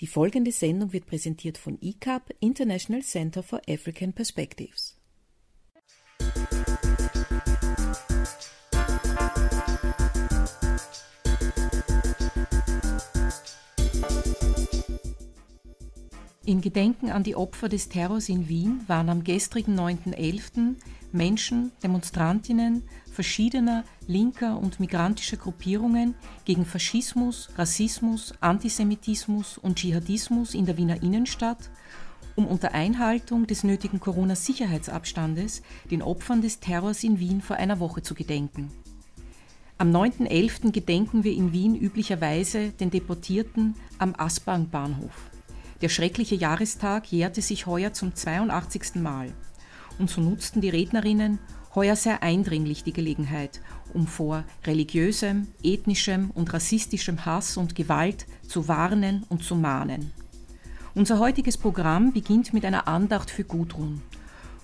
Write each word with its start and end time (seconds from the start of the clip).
Die 0.00 0.06
folgende 0.06 0.50
Sendung 0.50 0.94
wird 0.94 1.06
präsentiert 1.06 1.58
von 1.58 1.76
ICAP, 1.78 2.34
International 2.40 3.02
Center 3.02 3.42
for 3.42 3.60
African 3.68 4.14
Perspectives. 4.14 4.96
In 16.46 16.62
Gedenken 16.62 17.10
an 17.10 17.22
die 17.22 17.36
Opfer 17.36 17.68
des 17.68 17.90
Terrors 17.90 18.30
in 18.30 18.48
Wien 18.48 18.80
waren 18.86 19.10
am 19.10 19.22
gestrigen 19.22 19.78
9.11. 19.78 20.76
Menschen, 21.12 21.72
Demonstrantinnen 21.82 22.84
verschiedener 23.10 23.84
linker 24.06 24.58
und 24.58 24.80
migrantischer 24.80 25.36
Gruppierungen 25.36 26.14
gegen 26.44 26.64
Faschismus, 26.64 27.50
Rassismus, 27.56 28.34
Antisemitismus 28.40 29.58
und 29.58 29.76
Dschihadismus 29.76 30.54
in 30.54 30.66
der 30.66 30.76
Wiener 30.76 31.02
Innenstadt, 31.02 31.70
um 32.36 32.46
unter 32.46 32.72
Einhaltung 32.72 33.46
des 33.46 33.64
nötigen 33.64 34.00
Corona-Sicherheitsabstandes 34.00 35.62
den 35.90 36.02
Opfern 36.02 36.40
des 36.40 36.60
Terrors 36.60 37.04
in 37.04 37.18
Wien 37.18 37.42
vor 37.42 37.56
einer 37.56 37.80
Woche 37.80 38.02
zu 38.02 38.14
gedenken. 38.14 38.70
Am 39.76 39.90
9.11. 39.90 40.72
gedenken 40.72 41.24
wir 41.24 41.32
in 41.32 41.52
Wien 41.52 41.74
üblicherweise 41.74 42.70
den 42.70 42.90
Deportierten 42.90 43.74
am 43.98 44.14
Aspang-Bahnhof. 44.16 45.30
Der 45.80 45.88
schreckliche 45.88 46.34
Jahrestag 46.34 47.10
jährte 47.10 47.40
sich 47.40 47.66
heuer 47.66 47.92
zum 47.94 48.14
82. 48.14 48.96
Mal. 48.96 49.32
Und 50.00 50.08
so 50.08 50.22
nutzten 50.22 50.62
die 50.62 50.70
Rednerinnen 50.70 51.38
heuer 51.74 51.94
sehr 51.94 52.22
eindringlich 52.22 52.82
die 52.82 52.94
Gelegenheit, 52.94 53.60
um 53.92 54.06
vor 54.06 54.44
religiösem, 54.64 55.48
ethnischem 55.62 56.30
und 56.30 56.50
rassistischem 56.54 57.26
Hass 57.26 57.58
und 57.58 57.74
Gewalt 57.74 58.24
zu 58.48 58.66
warnen 58.66 59.26
und 59.28 59.44
zu 59.44 59.56
mahnen. 59.56 60.10
Unser 60.94 61.18
heutiges 61.18 61.58
Programm 61.58 62.14
beginnt 62.14 62.54
mit 62.54 62.64
einer 62.64 62.88
Andacht 62.88 63.30
für 63.30 63.44
Gudrun. 63.44 64.00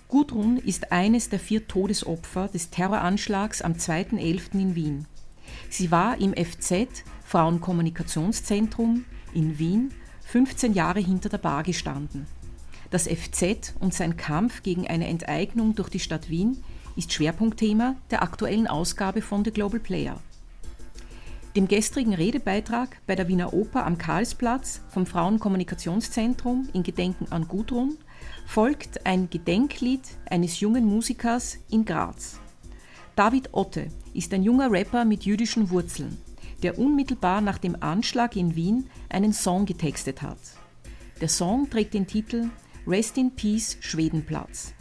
Gudrun 0.08 0.56
ist 0.56 0.90
eines 0.90 1.28
der 1.28 1.38
vier 1.38 1.68
Todesopfer 1.68 2.48
des 2.48 2.70
Terroranschlags 2.70 3.60
am 3.60 3.74
2.11. 3.74 4.54
in 4.54 4.74
Wien. 4.74 5.06
Sie 5.68 5.90
war 5.90 6.18
im 6.18 6.32
FZ 6.32 7.04
Frauenkommunikationszentrum 7.26 9.04
in 9.34 9.58
Wien 9.58 9.90
15 10.24 10.72
Jahre 10.72 11.00
hinter 11.00 11.28
der 11.28 11.38
Bar 11.38 11.62
gestanden. 11.62 12.26
Das 12.90 13.08
FZ 13.08 13.74
und 13.80 13.94
sein 13.94 14.16
Kampf 14.16 14.62
gegen 14.62 14.86
eine 14.86 15.08
Enteignung 15.08 15.74
durch 15.74 15.88
die 15.88 16.00
Stadt 16.00 16.30
Wien 16.30 16.62
ist 16.96 17.12
Schwerpunktthema 17.12 17.96
der 18.10 18.22
aktuellen 18.22 18.66
Ausgabe 18.66 19.22
von 19.22 19.44
The 19.44 19.50
Global 19.50 19.80
Player. 19.80 20.20
Dem 21.56 21.68
gestrigen 21.68 22.14
Redebeitrag 22.14 23.00
bei 23.06 23.14
der 23.14 23.28
Wiener 23.28 23.52
Oper 23.52 23.86
am 23.86 23.98
Karlsplatz 23.98 24.82
vom 24.88 25.06
Frauenkommunikationszentrum 25.06 26.68
in 26.72 26.82
Gedenken 26.82 27.26
an 27.30 27.48
Gudrun 27.48 27.96
folgt 28.46 29.06
ein 29.06 29.30
Gedenklied 29.30 30.02
eines 30.28 30.60
jungen 30.60 30.84
Musikers 30.84 31.58
in 31.70 31.84
Graz. 31.84 32.38
David 33.14 33.50
Otte 33.52 33.88
ist 34.12 34.32
ein 34.34 34.42
junger 34.42 34.70
Rapper 34.70 35.04
mit 35.04 35.24
jüdischen 35.24 35.70
Wurzeln 35.70 36.18
der 36.62 36.78
unmittelbar 36.78 37.40
nach 37.40 37.58
dem 37.58 37.80
Anschlag 37.80 38.36
in 38.36 38.56
Wien 38.56 38.88
einen 39.08 39.32
Song 39.32 39.66
getextet 39.66 40.22
hat. 40.22 40.38
Der 41.20 41.28
Song 41.28 41.68
trägt 41.70 41.94
den 41.94 42.06
Titel 42.06 42.50
Rest 42.86 43.18
in 43.18 43.34
Peace 43.34 43.78
Schwedenplatz. 43.80 44.72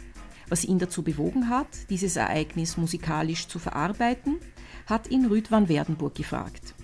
Was 0.48 0.64
ihn 0.64 0.78
dazu 0.78 1.02
bewogen 1.02 1.48
hat, 1.48 1.66
dieses 1.90 2.14
Ereignis 2.14 2.76
musikalisch 2.76 3.48
zu 3.48 3.58
verarbeiten, 3.58 4.36
hat 4.86 5.10
ihn 5.10 5.26
Rüd 5.26 5.50
van 5.50 5.68
Werdenburg 5.68 6.14
gefragt. 6.14 6.76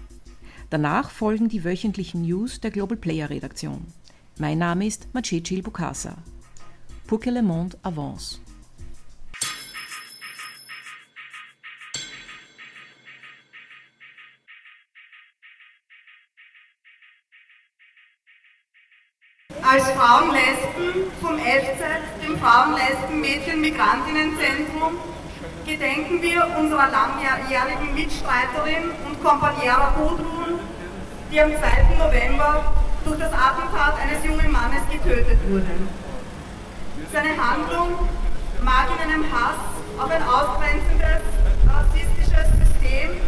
Danach 0.69 1.11
folgen 1.11 1.49
die 1.49 1.63
wöchentlichen 1.63 2.23
News 2.23 2.61
der 2.61 2.73
Global 2.73 2.97
Player 2.97 3.31
Redaktion. 3.31 3.87
Mein 4.39 4.59
Name 4.59 4.87
ist 4.87 5.15
Macecil 5.15 5.63
Bukasa. 5.63 6.17
Pour 7.07 7.21
que 7.21 7.31
le 7.31 7.43
monde 7.43 7.79
avance. 7.83 8.42
Als 19.63 19.91
Frauenlesben 19.93 21.13
vom 21.21 21.39
FZ, 21.39 21.81
dem 22.23 22.39
Frauenlesben-Mädchen-Migrantinnenzentrum, 22.39 24.99
gedenken 25.65 26.21
wir 26.21 26.49
unserer 26.59 26.91
langjährigen 26.91 27.95
Mitstreiterin 27.95 28.91
und 29.07 29.23
Kompaniera 29.23 29.95
Gudrun, 29.97 30.59
die 31.31 31.41
am 31.41 31.51
2. 31.51 31.95
November 31.97 32.75
durch 33.05 33.19
das 33.19 33.33
Attentat 33.33 33.95
eines 34.01 34.25
jungen 34.25 34.51
Mannes 34.51 34.83
getötet 34.91 35.39
wurde. 35.49 35.71
Seine 37.13 37.31
Handlung 37.31 38.09
mag 38.63 38.89
in 38.97 39.03
einem 39.11 39.25
Hass 39.33 39.61
auf 39.99 40.11
ein 40.11 40.23
ausgrenzendes, 40.23 41.23
rassistisches 41.71 42.49
System 42.59 43.21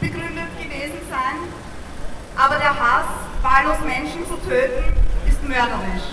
begründet 0.00 0.58
gewesen 0.58 0.98
sein, 1.08 1.36
aber 2.36 2.56
der 2.56 2.74
Hass, 2.74 3.06
wahllos 3.42 3.78
Menschen 3.86 4.26
zu 4.26 4.36
töten, 4.48 5.01
mörderisch, 5.48 6.06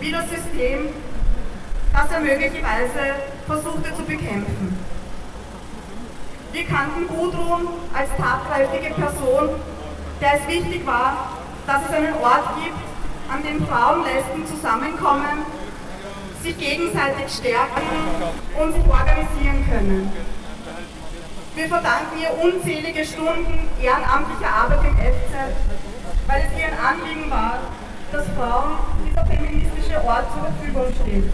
wie 0.00 0.10
das 0.10 0.28
System, 0.28 0.88
das 1.92 2.10
er 2.10 2.20
möglicherweise 2.20 3.14
versuchte 3.46 3.94
zu 3.94 4.02
bekämpfen. 4.02 4.78
Wir 6.52 6.64
kannten 6.64 7.08
Gudrun 7.08 7.68
als 7.92 8.10
tatkräftige 8.16 8.94
Person, 8.94 9.48
der 10.20 10.34
es 10.34 10.48
wichtig 10.48 10.86
war, 10.86 11.30
dass 11.66 11.82
es 11.88 11.94
einen 11.94 12.14
Ort 12.14 12.48
gibt, 12.62 12.78
an 13.32 13.42
dem 13.42 13.66
Frauen, 13.66 14.04
Lesben 14.04 14.46
zusammenkommen, 14.46 15.44
sich 16.42 16.56
gegenseitig 16.58 17.32
stärken 17.32 17.82
und 18.60 18.74
sich 18.74 18.84
organisieren 18.84 19.64
können. 19.68 20.12
Wir 21.54 21.68
verdanken 21.68 22.18
ihr 22.20 22.44
unzählige 22.44 23.04
Stunden 23.04 23.68
ehrenamtlicher 23.80 24.52
Arbeit 24.52 24.80
im 24.84 24.96
FZ, 24.96 25.32
weil 26.26 26.42
es 26.42 26.58
ihr 26.58 26.66
ein 26.66 26.78
Anliegen 26.78 27.30
war, 27.30 27.58
dass 28.14 28.26
Frauen 28.38 28.78
dieser 29.02 29.26
feministische 29.26 29.98
Ort 30.06 30.30
zur 30.30 30.46
Verfügung 30.46 30.86
steht. 31.02 31.26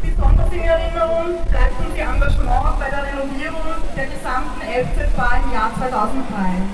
Besonders 0.00 0.52
in 0.52 0.64
Erinnerung 0.64 1.44
bleibt 1.52 1.76
uns 1.84 1.92
ihr 1.92 2.08
Engagement 2.08 2.80
bei 2.80 2.88
der 2.88 3.04
Renovierung 3.04 3.76
der 3.94 4.06
gesamten 4.08 4.64
FZ-Bar 4.64 5.44
im 5.44 5.52
Jahr 5.52 5.70
2003. 5.76 6.64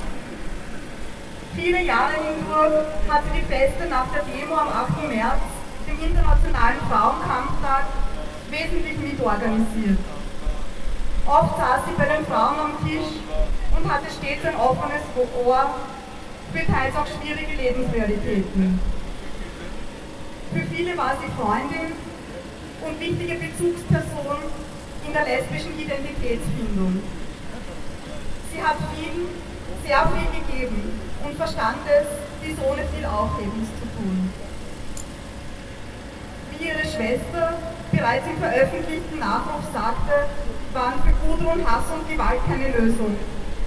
Viele 1.57 1.83
Jahre 1.83 2.15
hindurch 2.23 2.87
hat 3.11 3.23
sie 3.27 3.43
die 3.43 3.47
Feste 3.51 3.91
nach 3.91 4.07
der 4.15 4.23
Demo 4.23 4.55
am 4.55 4.71
8. 4.71 5.03
März, 5.11 5.43
dem 5.91 5.99
Internationalen 5.99 6.79
Frauenkampftag, 6.87 7.91
wesentlich 8.55 8.99
mitorganisiert. 8.99 9.99
Oft 11.27 11.57
saß 11.59 11.81
sie 11.91 11.99
bei 11.99 12.07
den 12.07 12.25
Frauen 12.25 12.59
am 12.71 12.75
Tisch 12.87 13.19
und 13.75 13.83
hatte 13.91 14.07
stets 14.15 14.47
ein 14.47 14.55
offenes 14.55 15.03
Ohr 15.45 15.75
teils 16.59 16.97
auch 16.97 17.07
schwierige 17.07 17.55
Lebensrealitäten. 17.55 18.81
Für 20.53 20.63
viele 20.75 20.97
war 20.97 21.15
sie 21.21 21.31
Freundin 21.41 21.95
und 22.83 23.01
wichtige 23.01 23.35
Bezugsperson 23.39 24.39
in 25.07 25.13
der 25.13 25.25
lesbischen 25.25 25.79
Identitätsfindung. 25.79 27.03
Sie 28.53 28.63
hat 28.63 28.77
viel, 28.95 29.29
sehr 29.87 30.11
viel 30.11 30.29
gegeben 30.41 30.99
und 31.25 31.37
verstand 31.37 31.79
es, 31.87 32.07
dies 32.43 32.59
ohne 32.59 32.83
viel 32.95 33.07
Aufhebens 33.07 33.69
zu 33.79 33.87
tun. 33.95 34.33
Wie 36.51 36.67
ihre 36.67 36.83
Schwester 36.83 37.59
bereits 37.93 38.27
im 38.27 38.39
veröffentlichten 38.39 39.19
Nachruf 39.19 39.63
sagte, 39.73 40.27
waren 40.73 40.99
für 41.03 41.15
Gudrun 41.27 41.65
Hass 41.65 41.85
und 41.95 42.09
Gewalt 42.09 42.41
keine 42.49 42.69
Lösung, 42.77 43.17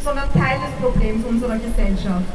sondern 0.04 0.32
Teil 0.34 0.60
des 0.60 0.72
Problems 0.82 1.26
unserer 1.26 1.58
Gesellschaft. 1.58 2.26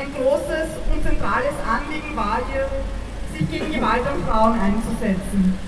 Ein 0.00 0.14
großes 0.16 0.80
und 0.88 1.02
zentrales 1.04 1.52
Anliegen 1.60 2.16
war 2.16 2.40
ihr, 2.56 2.64
sich 3.36 3.44
gegen 3.50 3.70
Gewalt 3.70 4.00
an 4.06 4.24
Frauen 4.24 4.58
einzusetzen. 4.58 5.58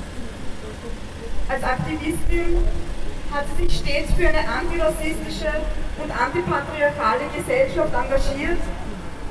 Als 1.51 1.63
Aktivistin 1.63 2.65
hat 3.31 3.45
sie 3.53 3.65
sich 3.65 3.77
stets 3.77 4.11
für 4.17 4.29
eine 4.29 4.41
antirassistische 4.49 5.53
und 6.01 6.09
antipatriarchale 6.09 7.29
Gesellschaft 7.37 7.93
engagiert 7.93 8.57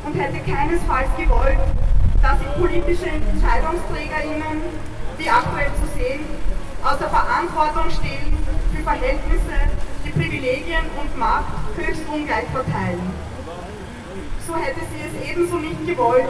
und 0.06 0.14
hätte 0.14 0.38
keinesfalls 0.46 1.10
gewollt, 1.18 1.66
dass 2.22 2.38
sich 2.38 2.54
politische 2.62 3.10
EntscheidungsträgerInnen, 3.10 4.62
wie 5.18 5.30
aktuell 5.30 5.74
zu 5.82 5.98
sehen, 5.98 6.30
aus 6.86 7.00
der 7.00 7.10
Verantwortung 7.10 7.90
stehen 7.90 8.38
für 8.70 8.84
Verhältnisse, 8.84 9.66
die 10.06 10.12
Privilegien 10.12 10.86
und 10.94 11.18
Macht 11.18 11.58
höchst 11.76 12.06
ungleich 12.08 12.46
verteilen 12.54 13.31
so 14.52 14.58
hätte 14.58 14.82
sie 14.92 15.02
es 15.08 15.32
ebenso 15.32 15.58
nicht 15.58 15.86
gewollt, 15.88 16.28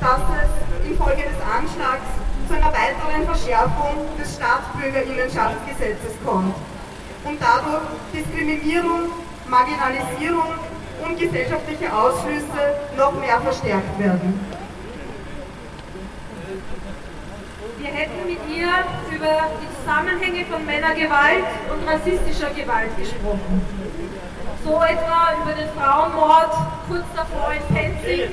dass 0.00 0.20
es 0.40 0.88
infolge 0.88 1.22
des 1.22 1.40
Anschlags 1.44 2.08
zu 2.48 2.54
einer 2.54 2.72
weiteren 2.72 3.26
Verschärfung 3.26 4.08
des 4.18 4.34
Staatsbürgerinnenschaftsgesetzes 4.36 6.16
kommt 6.24 6.54
und 7.24 7.38
dadurch 7.38 7.84
Diskriminierung, 8.14 9.12
Marginalisierung 9.46 10.56
und 11.04 11.18
gesellschaftliche 11.18 11.94
Ausschlüsse 11.94 12.80
noch 12.96 13.12
mehr 13.20 13.40
verstärkt 13.40 13.98
werden. 13.98 14.40
Wir 17.78 17.90
hätten 17.90 18.26
mit 18.26 18.40
ihr 18.48 18.68
über 19.14 19.48
die 19.60 19.68
Zusammenhänge 19.80 20.44
von 20.46 20.64
Männergewalt 20.64 21.44
und 21.72 21.88
rassistischer 21.88 22.50
Gewalt 22.50 22.96
gesprochen. 22.96 23.89
So 24.64 24.82
etwa 24.82 25.32
über 25.42 25.52
den 25.54 25.68
Frauenmord 25.72 26.52
kurz 26.86 27.04
davor 27.16 27.52
in 27.52 27.74
Penzing, 27.74 28.30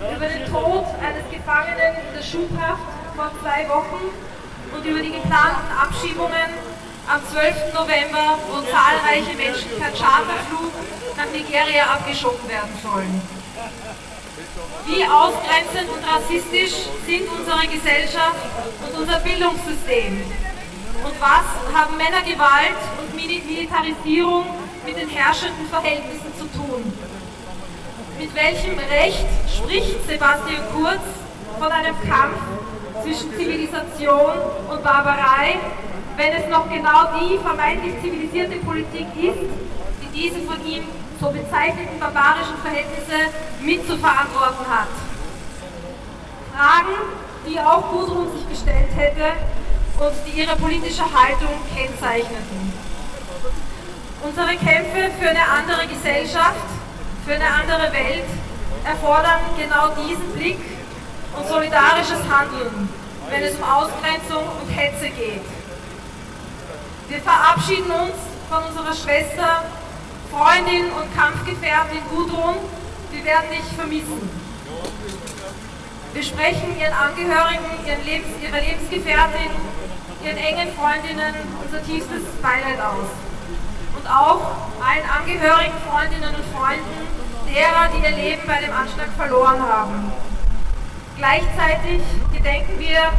über 0.00 0.26
den 0.26 0.46
Tod 0.50 0.86
eines 1.04 1.28
Gefangenen 1.30 1.96
in 2.08 2.14
der 2.16 2.22
Schubhaft 2.22 2.80
vor 3.14 3.30
zwei 3.42 3.68
Wochen 3.68 4.08
und 4.72 4.84
über 4.84 5.00
die 5.00 5.12
geplanten 5.12 5.70
Abschiebungen 5.78 6.50
am 7.06 7.20
12. 7.26 7.74
November, 7.74 8.38
wo 8.48 8.62
zahlreiche 8.62 9.36
Menschen 9.36 9.70
per 9.78 9.90
Charterflug 9.90 10.72
nach 11.16 11.30
Nigeria 11.32 11.84
abgeschoben 11.92 12.48
werden 12.48 12.72
sollen. 12.82 13.20
Wie 14.86 15.04
ausgrenzend 15.04 15.90
und 15.90 16.02
rassistisch 16.08 16.88
sind 17.04 17.28
unsere 17.28 17.66
Gesellschaft 17.66 18.40
und 18.86 19.00
unser 19.00 19.20
Bildungssystem? 19.20 20.22
Und 21.04 21.20
was 21.20 21.46
haben 21.74 21.96
Männergewalt 21.96 22.80
und 23.00 23.14
Militarisierung 23.14 24.46
mit 24.84 24.96
den 24.96 25.08
herrschenden 25.08 25.66
Verhältnissen 25.68 26.32
zu 26.38 26.46
tun? 26.56 26.92
Mit 28.18 28.34
welchem 28.34 28.78
Recht 28.78 29.26
spricht 29.48 30.06
Sebastian 30.06 30.62
Kurz 30.74 31.02
von 31.58 31.72
einem 31.72 31.96
Kampf 32.08 32.38
zwischen 33.02 33.32
Zivilisation 33.32 34.32
und 34.70 34.82
Barbarei, 34.82 35.58
wenn 36.16 36.32
es 36.32 36.48
noch 36.48 36.68
genau 36.70 37.18
die 37.18 37.38
vermeintlich 37.38 37.94
zivilisierte 38.02 38.56
Politik 38.56 39.06
ist, 39.16 39.48
die 40.02 40.08
diese 40.12 40.40
von 40.40 40.64
ihm 40.66 40.84
so 41.20 41.30
bezeichneten 41.30 41.98
barbarischen 41.98 42.56
Verhältnisse 42.62 43.32
mitzuverantworten 43.60 44.66
hat. 44.68 44.88
Fragen, 46.54 46.96
die 47.46 47.58
auch 47.58 47.90
Gudrun 47.90 48.28
sich 48.32 48.48
gestellt 48.48 48.90
hätte 48.96 49.32
und 49.98 50.12
die 50.26 50.40
ihre 50.40 50.56
politische 50.56 51.04
Haltung 51.04 51.54
kennzeichneten. 51.74 52.79
Unsere 54.22 54.54
Kämpfe 54.56 55.10
für 55.18 55.30
eine 55.30 55.48
andere 55.48 55.86
Gesellschaft, 55.86 56.68
für 57.24 57.34
eine 57.34 57.48
andere 57.48 57.90
Welt 57.90 58.28
erfordern 58.84 59.40
genau 59.56 59.94
diesen 59.96 60.30
Blick 60.34 60.58
und 61.34 61.48
solidarisches 61.48 62.20
Handeln, 62.28 62.90
wenn 63.30 63.42
es 63.42 63.54
um 63.56 63.64
Ausgrenzung 63.64 64.44
und 64.60 64.68
Hetze 64.68 65.08
geht. 65.08 65.40
Wir 67.08 67.20
verabschieden 67.20 67.90
uns 67.90 68.12
von 68.50 68.62
unserer 68.64 68.94
Schwester, 68.94 69.64
Freundin 70.30 70.92
und 70.92 71.16
Kampfgefährtin 71.16 72.02
Gudrun. 72.10 72.56
Wir 73.12 73.24
werden 73.24 73.48
dich 73.50 73.74
vermissen. 73.74 74.28
Wir 76.12 76.22
sprechen 76.22 76.78
ihren 76.78 76.92
Angehörigen, 76.92 77.64
ihren 77.86 78.04
Lebens, 78.04 78.36
ihrer 78.42 78.60
Lebensgefährtin, 78.60 79.50
ihren 80.22 80.36
engen 80.36 80.68
Freundinnen 80.76 81.34
unser 81.64 81.82
tiefstes 81.82 82.24
Beileid 82.42 82.80
aus 82.80 83.29
und 84.00 84.10
auch 84.10 84.40
allen 84.80 85.04
Angehörigen, 85.04 85.74
Freundinnen 85.88 86.34
und 86.34 86.44
Freunden 86.56 87.08
derer, 87.46 87.88
die 87.92 88.04
ihr 88.04 88.16
Leben 88.16 88.42
bei 88.46 88.60
dem 88.60 88.72
Anschlag 88.72 89.08
verloren 89.16 89.60
haben. 89.60 90.12
Gleichzeitig 91.16 92.00
gedenken 92.32 92.78
wir 92.78 93.12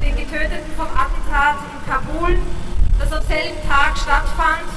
den 0.00 0.16
Getöteten 0.16 0.72
vom 0.76 0.86
Attentat 0.86 1.56
in 1.68 1.90
Kabul, 1.90 2.38
das 2.98 3.12
am 3.12 3.22
selben 3.26 3.58
Tag 3.68 3.96
stattfand 3.98 4.68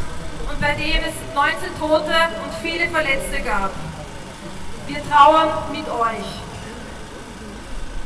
und 0.50 0.60
bei 0.60 0.74
dem 0.74 1.02
es 1.04 1.16
19 1.34 1.80
Tote 1.80 2.16
und 2.44 2.54
viele 2.62 2.88
Verletzte 2.90 3.42
gab. 3.42 3.72
Wir 4.88 5.00
trauern 5.10 5.50
mit 5.72 5.88
euch. 5.88 6.30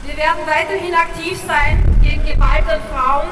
Wir 0.04 0.18
werden 0.18 0.42
weiterhin 0.46 0.94
aktiv 0.94 1.40
sein 1.48 1.84
gegen 2.02 2.26
Gewalt 2.26 2.70
an 2.70 2.82
Frauen, 2.94 3.30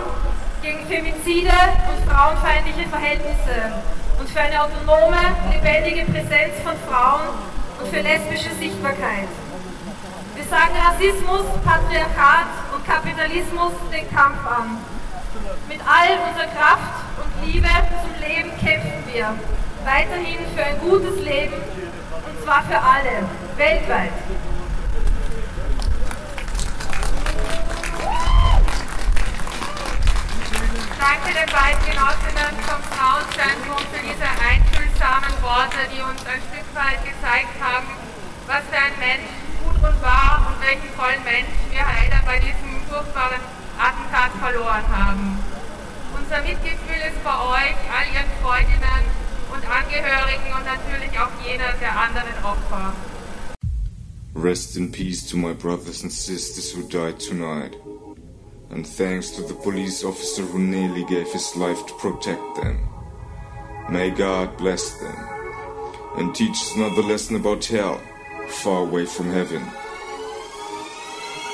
gegen 0.61 0.85
Femizide 0.87 1.53
und 1.89 2.11
frauenfeindliche 2.11 2.89
Verhältnisse 2.89 3.73
und 4.19 4.29
für 4.29 4.39
eine 4.39 4.61
autonome, 4.61 5.17
lebendige 5.51 6.05
Präsenz 6.05 6.53
von 6.63 6.73
Frauen 6.87 7.27
und 7.79 7.87
für 7.89 8.01
lesbische 8.01 8.53
Sichtbarkeit. 8.55 9.29
Wir 10.35 10.43
sagen 10.45 10.73
Rassismus, 10.75 11.45
Patriarchat 11.65 12.47
und 12.73 12.85
Kapitalismus 12.85 13.73
den 13.91 14.09
Kampf 14.13 14.45
an. 14.45 14.77
Mit 15.67 15.79
all 15.81 16.17
unserer 16.29 16.47
Kraft 16.47 17.05
und 17.17 17.45
Liebe 17.45 17.67
zum 17.67 18.27
Leben 18.27 18.51
kämpfen 18.57 19.03
wir 19.11 19.33
weiterhin 19.85 20.39
für 20.55 20.63
ein 20.63 20.79
gutes 20.79 21.23
Leben 21.23 21.53
und 21.53 22.43
zwar 22.43 22.63
für 22.63 22.77
alle, 22.77 23.27
weltweit. 23.57 24.11
danke 31.07 31.33
den 31.33 31.49
beiden 31.53 31.85
Genossinnen 31.85 32.36
Worte, 35.47 35.79
die 35.95 36.03
uns 36.03 36.19
ein 36.27 36.43
Stück 36.51 36.67
weit 36.75 36.99
gezeigt 37.07 37.55
haben, 37.63 37.87
was 38.51 38.67
für 38.67 38.75
ein 38.83 38.99
Mensch 38.99 39.31
Gudrun 39.63 39.95
war 40.03 40.43
und 40.43 40.59
welchen 40.59 40.91
tollen 40.91 41.23
Mensch 41.23 41.55
wir 41.71 41.87
leider 41.87 42.19
bei 42.27 42.35
diesem 42.43 42.83
furchtbaren 42.91 43.39
Attentat 43.79 44.35
verloren 44.43 44.83
haben. 44.91 45.39
Unser 46.11 46.43
Mitgefühl 46.43 46.99
ist 46.99 47.23
bei 47.23 47.31
euch, 47.31 47.79
all 47.87 48.07
ihren 48.11 48.31
Freundinnen 48.43 49.03
und 49.47 49.63
Angehörigen 49.63 50.51
und 50.51 50.65
natürlich 50.67 51.15
auch 51.15 51.31
jener 51.39 51.71
der 51.79 51.95
anderen 51.95 52.35
Opfer. 52.43 52.91
Rest 54.35 54.75
in 54.75 54.91
peace 54.91 55.25
to 55.27 55.37
my 55.37 55.53
brothers 55.53 56.03
and 56.03 56.11
sisters 56.11 56.75
who 56.75 56.83
died 56.83 57.19
tonight. 57.19 57.71
and 58.69 58.85
thanks 58.85 59.31
to 59.31 59.41
the 59.43 59.53
police 59.53 60.03
officer 60.03 60.43
who 60.43 60.59
nearly 60.59 61.05
gave 61.05 61.31
his 61.31 61.55
life 61.55 61.87
to 61.87 61.93
protect 61.93 62.43
them. 62.57 62.77
May 63.89 64.09
God 64.11 64.57
bless 64.57 64.91
them 64.99 65.36
and 66.17 66.33
teach 66.35 66.51
us 66.51 66.75
another 66.75 67.03
lesson 67.03 67.35
about 67.35 67.63
hell, 67.65 68.01
far 68.47 68.81
away 68.83 69.05
from 69.05 69.29
heaven. 69.31 69.61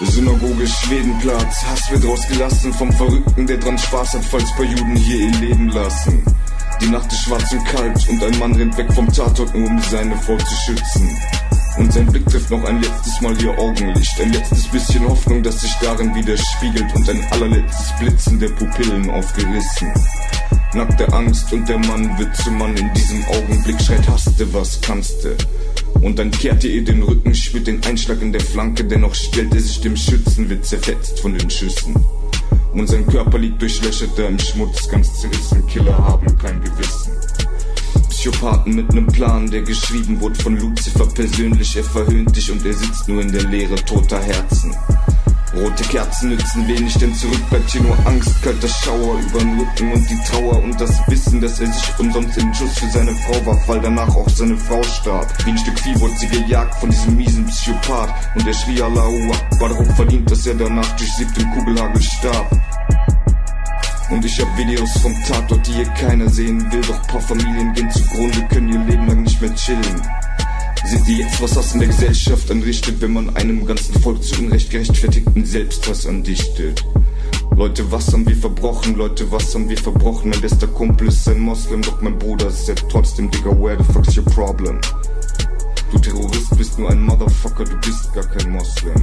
Synagoge 0.01 0.67
Schwedenplatz, 0.67 1.63
Hass 1.63 1.91
wird 1.91 2.05
rausgelassen 2.05 2.73
vom 2.73 2.91
Verrückten, 2.91 3.47
der 3.47 3.57
dran 3.57 3.77
Spaß 3.77 4.13
hat, 4.13 4.25
falls 4.25 4.51
paar 4.55 4.65
Juden 4.65 4.95
hier 4.95 5.17
ihr 5.17 5.39
Leben 5.39 5.69
lassen. 5.69 6.23
Die 6.81 6.89
Nacht 6.89 7.11
ist 7.11 7.23
schwarz 7.23 7.51
und 7.51 7.63
kalt 7.65 8.09
und 8.09 8.23
ein 8.23 8.39
Mann 8.39 8.55
rennt 8.55 8.77
weg 8.77 8.91
vom 8.93 9.11
Tatort, 9.11 9.53
nur 9.55 9.67
um 9.67 9.79
seine 9.79 10.17
Frau 10.17 10.37
zu 10.37 10.55
schützen. 10.65 11.17
Und 11.77 11.91
sein 11.91 12.05
Blick 12.05 12.27
trifft 12.27 12.51
noch 12.51 12.63
ein 12.65 12.81
letztes 12.81 13.21
Mal 13.21 13.41
ihr 13.41 13.57
Augenlicht. 13.57 14.19
Ein 14.21 14.33
letztes 14.33 14.67
bisschen 14.67 15.07
Hoffnung, 15.07 15.41
das 15.41 15.61
sich 15.61 15.73
darin 15.81 16.13
widerspiegelt. 16.13 16.93
Und 16.93 17.09
ein 17.09 17.25
allerletztes 17.31 17.93
Blitzen 17.99 18.39
der 18.39 18.49
Pupillen 18.49 19.09
aufgerissen. 19.09 19.91
Nackte 20.75 21.11
Angst 21.13 21.53
und 21.53 21.69
der 21.69 21.77
Mann 21.77 22.17
wird 22.17 22.35
zum 22.35 22.57
Mann. 22.57 22.75
In 22.75 22.91
diesem 22.93 23.23
Augenblick 23.25 23.79
schreit, 23.79 24.07
hasste, 24.07 24.51
was 24.53 24.81
kannste. 24.81 25.35
Und 26.01 26.17
dann 26.17 26.31
kehrte 26.31 26.67
ihr 26.67 26.83
den 26.83 27.03
Rücken, 27.03 27.35
spürt 27.35 27.67
den 27.67 27.83
Einschlag 27.85 28.21
in 28.21 28.31
der 28.31 28.41
Flanke. 28.41 28.83
Dennoch 28.83 29.13
stellt 29.13 29.53
er 29.53 29.61
sich 29.61 29.81
dem 29.81 29.95
Schützen, 29.95 30.49
wird 30.49 30.65
zerfetzt 30.65 31.19
von 31.19 31.37
den 31.37 31.49
Schüssen. 31.49 31.95
Und 32.73 32.87
sein 32.87 33.05
Körper 33.05 33.37
liegt 33.37 33.61
durchlöchert 33.61 34.17
im 34.17 34.39
Schmutz, 34.39 34.89
ganz 34.89 35.21
zerrissen. 35.21 35.65
Killer 35.67 35.97
haben 35.97 36.37
kein 36.39 36.59
Gewissen. 36.61 37.11
Psychopathen 38.09 38.75
mit 38.75 38.91
nem 38.93 39.05
Plan, 39.05 39.51
der 39.51 39.61
geschrieben 39.61 40.19
wurde 40.21 40.41
von 40.41 40.57
Lucifer 40.57 41.05
persönlich. 41.05 41.75
Er 41.75 41.83
verhöhnt 41.83 42.35
dich 42.35 42.51
und 42.51 42.65
er 42.65 42.73
sitzt 42.73 43.07
nur 43.07 43.21
in 43.21 43.31
der 43.31 43.43
Leere 43.43 43.75
toter 43.75 44.19
Herzen. 44.19 44.73
Rote 45.55 45.83
Kerzen 45.83 46.29
nützen 46.29 46.67
wenig, 46.67 46.97
denn 46.97 47.13
zurück 47.13 47.49
bleibt 47.49 47.69
hier 47.69 47.81
nur 47.81 47.95
Angst, 48.07 48.41
kalter 48.41 48.67
Schauer 48.67 49.19
über 49.19 49.39
den 49.39 49.59
Rücken 49.59 49.91
und 49.91 50.09
die 50.09 50.19
Trauer 50.27 50.63
und 50.63 50.81
das 50.81 50.99
Wissen, 51.07 51.41
dass 51.41 51.59
er 51.59 51.67
sich 51.67 51.99
umsonst 51.99 52.37
in 52.37 52.53
Schuss 52.55 52.79
für 52.79 52.89
seine 52.89 53.13
Frau 53.13 53.45
warf, 53.45 53.67
weil 53.67 53.79
danach 53.79 54.15
auch 54.15 54.29
seine 54.29 54.57
Frau 54.57 54.81
starb. 54.81 55.27
Wie 55.45 55.51
ein 55.51 55.57
Stück 55.57 55.79
Vieh 55.79 55.99
wurde 55.99 56.15
sie 56.17 56.27
gejagt 56.27 56.75
von 56.79 56.89
diesem 56.89 57.15
miesen 57.15 57.45
Psychopath 57.45 58.09
und 58.35 58.47
er 58.47 58.53
schrie 58.53 58.81
Allahu 58.81 59.31
Akbar, 59.31 59.69
darauf 59.69 59.95
verdient, 59.95 60.31
dass 60.31 60.47
er 60.47 60.55
danach 60.55 60.91
durch 60.95 61.13
siebten 61.17 61.51
Kugelhagel 61.51 62.01
starb. 62.01 62.51
Und 64.09 64.25
ich 64.25 64.39
hab 64.39 64.57
Videos 64.57 64.91
vom 64.97 65.13
Tatort, 65.23 65.65
die 65.67 65.73
hier 65.73 65.89
keiner 65.89 66.29
sehen 66.29 66.71
will. 66.71 66.81
Doch 66.81 67.07
paar 67.07 67.21
Familien 67.21 67.73
gehen 67.73 67.89
zugrunde, 67.89 68.47
können 68.47 68.69
ihr 68.69 68.79
Leben 68.79 69.07
lang 69.07 69.21
nicht 69.23 69.41
mehr 69.41 69.53
chillen. 69.55 70.01
Seht 70.85 71.07
ihr 71.07 71.17
jetzt, 71.25 71.41
was 71.41 71.53
das 71.53 71.73
in 71.73 71.79
der 71.79 71.87
Gesellschaft 71.87 72.51
anrichtet, 72.51 72.99
wenn 72.99 73.13
man 73.13 73.35
einem 73.35 73.65
ganzen 73.65 73.99
Volk 74.01 74.21
zu 74.21 74.41
Unrecht 74.41 74.69
gerechtfertigten 74.69 75.45
Selbsthass 75.45 76.05
andichtet? 76.05 76.85
Leute, 77.55 77.89
was 77.91 78.11
haben 78.11 78.27
wir 78.27 78.35
verbrochen? 78.35 78.95
Leute, 78.95 79.31
was 79.31 79.55
haben 79.55 79.69
wir 79.69 79.77
verbrochen? 79.77 80.31
Mein 80.31 80.41
bester 80.41 80.67
Kumpel 80.67 81.07
ist 81.07 81.27
ein 81.29 81.39
Moslem, 81.39 81.81
doch 81.81 82.01
mein 82.01 82.19
Bruder 82.19 82.47
ist 82.47 82.67
ja 82.67 82.75
trotzdem, 82.75 83.31
Digga, 83.31 83.51
where 83.51 83.77
the 83.77 83.93
fuck's 83.93 84.17
your 84.17 84.25
problem? 84.25 84.81
Du 85.91 85.99
Terrorist 85.99 86.57
bist 86.57 86.77
nur 86.77 86.89
ein 86.89 87.01
Motherfucker, 87.01 87.63
du 87.63 87.77
bist 87.77 88.11
gar 88.13 88.25
kein 88.25 88.51
Moslem. 88.51 89.01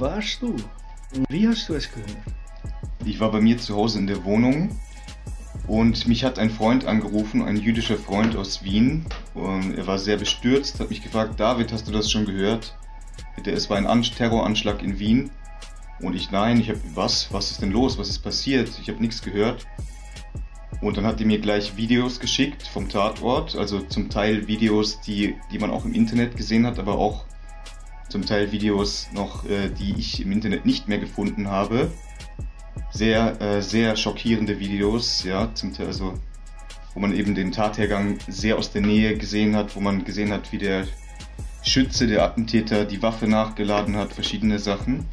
Warst 0.00 0.42
du? 0.42 0.56
Und 1.14 1.26
wie 1.28 1.48
hast 1.48 1.68
du 1.68 1.74
es 1.74 1.90
gehört? 1.90 2.10
Ich 3.04 3.20
war 3.20 3.30
bei 3.30 3.40
mir 3.40 3.58
zu 3.58 3.74
Hause 3.76 3.98
in 3.98 4.06
der 4.06 4.24
Wohnung 4.24 4.78
und 5.66 6.06
mich 6.06 6.24
hat 6.24 6.38
ein 6.38 6.50
Freund 6.50 6.86
angerufen, 6.86 7.42
ein 7.42 7.56
jüdischer 7.56 7.96
Freund 7.96 8.36
aus 8.36 8.62
Wien. 8.62 9.06
Er 9.34 9.86
war 9.86 9.98
sehr 9.98 10.16
bestürzt, 10.16 10.80
hat 10.80 10.90
mich 10.90 11.02
gefragt, 11.02 11.38
David, 11.38 11.72
hast 11.72 11.86
du 11.86 11.92
das 11.92 12.10
schon 12.10 12.26
gehört? 12.26 12.76
Es 13.44 13.70
war 13.70 13.76
ein 13.76 14.02
Terroranschlag 14.02 14.82
in 14.82 14.98
Wien. 14.98 15.30
Und 16.00 16.14
ich, 16.14 16.30
nein, 16.30 16.60
ich 16.60 16.68
habe, 16.68 16.80
was? 16.94 17.32
Was 17.32 17.50
ist 17.50 17.62
denn 17.62 17.72
los? 17.72 17.98
Was 17.98 18.08
ist 18.08 18.20
passiert? 18.20 18.70
Ich 18.80 18.88
habe 18.88 19.00
nichts 19.00 19.22
gehört. 19.22 19.66
Und 20.80 20.96
dann 20.96 21.04
hat 21.04 21.20
er 21.20 21.26
mir 21.26 21.40
gleich 21.40 21.76
Videos 21.76 22.20
geschickt 22.20 22.62
vom 22.62 22.88
Tatort, 22.88 23.56
also 23.56 23.80
zum 23.80 24.10
Teil 24.10 24.46
Videos, 24.46 25.00
die, 25.00 25.34
die 25.50 25.58
man 25.58 25.70
auch 25.70 25.84
im 25.84 25.92
Internet 25.92 26.36
gesehen 26.36 26.66
hat, 26.66 26.78
aber 26.78 26.96
auch 26.98 27.24
zum 28.08 28.24
Teil 28.24 28.52
Videos 28.52 29.08
noch, 29.12 29.44
äh, 29.44 29.68
die 29.68 29.94
ich 29.98 30.22
im 30.22 30.32
Internet 30.32 30.66
nicht 30.66 30.88
mehr 30.88 30.98
gefunden 30.98 31.48
habe. 31.48 31.90
Sehr, 32.90 33.40
äh, 33.40 33.62
sehr 33.62 33.96
schockierende 33.96 34.58
Videos, 34.58 35.24
ja, 35.24 35.52
zum 35.54 35.74
Teil, 35.74 35.86
also 35.86 36.14
wo 36.94 37.00
man 37.00 37.12
eben 37.12 37.34
den 37.34 37.52
Tathergang 37.52 38.18
sehr 38.28 38.56
aus 38.56 38.72
der 38.72 38.82
Nähe 38.82 39.16
gesehen 39.16 39.54
hat, 39.54 39.76
wo 39.76 39.80
man 39.80 40.04
gesehen 40.04 40.32
hat, 40.32 40.52
wie 40.52 40.58
der 40.58 40.86
Schütze, 41.62 42.06
der 42.06 42.24
Attentäter, 42.24 42.84
die 42.84 43.02
Waffe 43.02 43.26
nachgeladen 43.26 43.96
hat, 43.96 44.12
verschiedene 44.12 44.58
Sachen. 44.58 45.06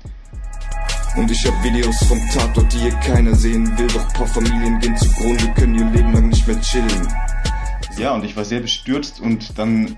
Und 1.18 1.32
ich 1.32 1.46
hab 1.46 1.64
Videos 1.64 1.98
vom 2.08 2.20
Tatort, 2.34 2.74
die 2.74 2.78
hier 2.78 2.96
keiner 2.96 3.36
sehen 3.36 3.78
will. 3.78 3.88
Doch 3.88 4.14
paar 4.14 4.28
Familien 4.28 4.80
gehen 4.80 4.98
zugrunde, 4.98 5.54
können 5.54 5.75
ihr 5.75 5.86
Leben 5.92 6.14
lang 6.14 6.30
nicht 6.30 6.46
mehr 6.48 6.60
chillen. 6.62 7.08
Ja, 7.98 8.14
und 8.14 8.25
ich 8.25 8.36
war 8.36 8.44
sehr 8.44 8.60
bestürzt 8.60 9.22
und 9.22 9.58
dann 9.58 9.98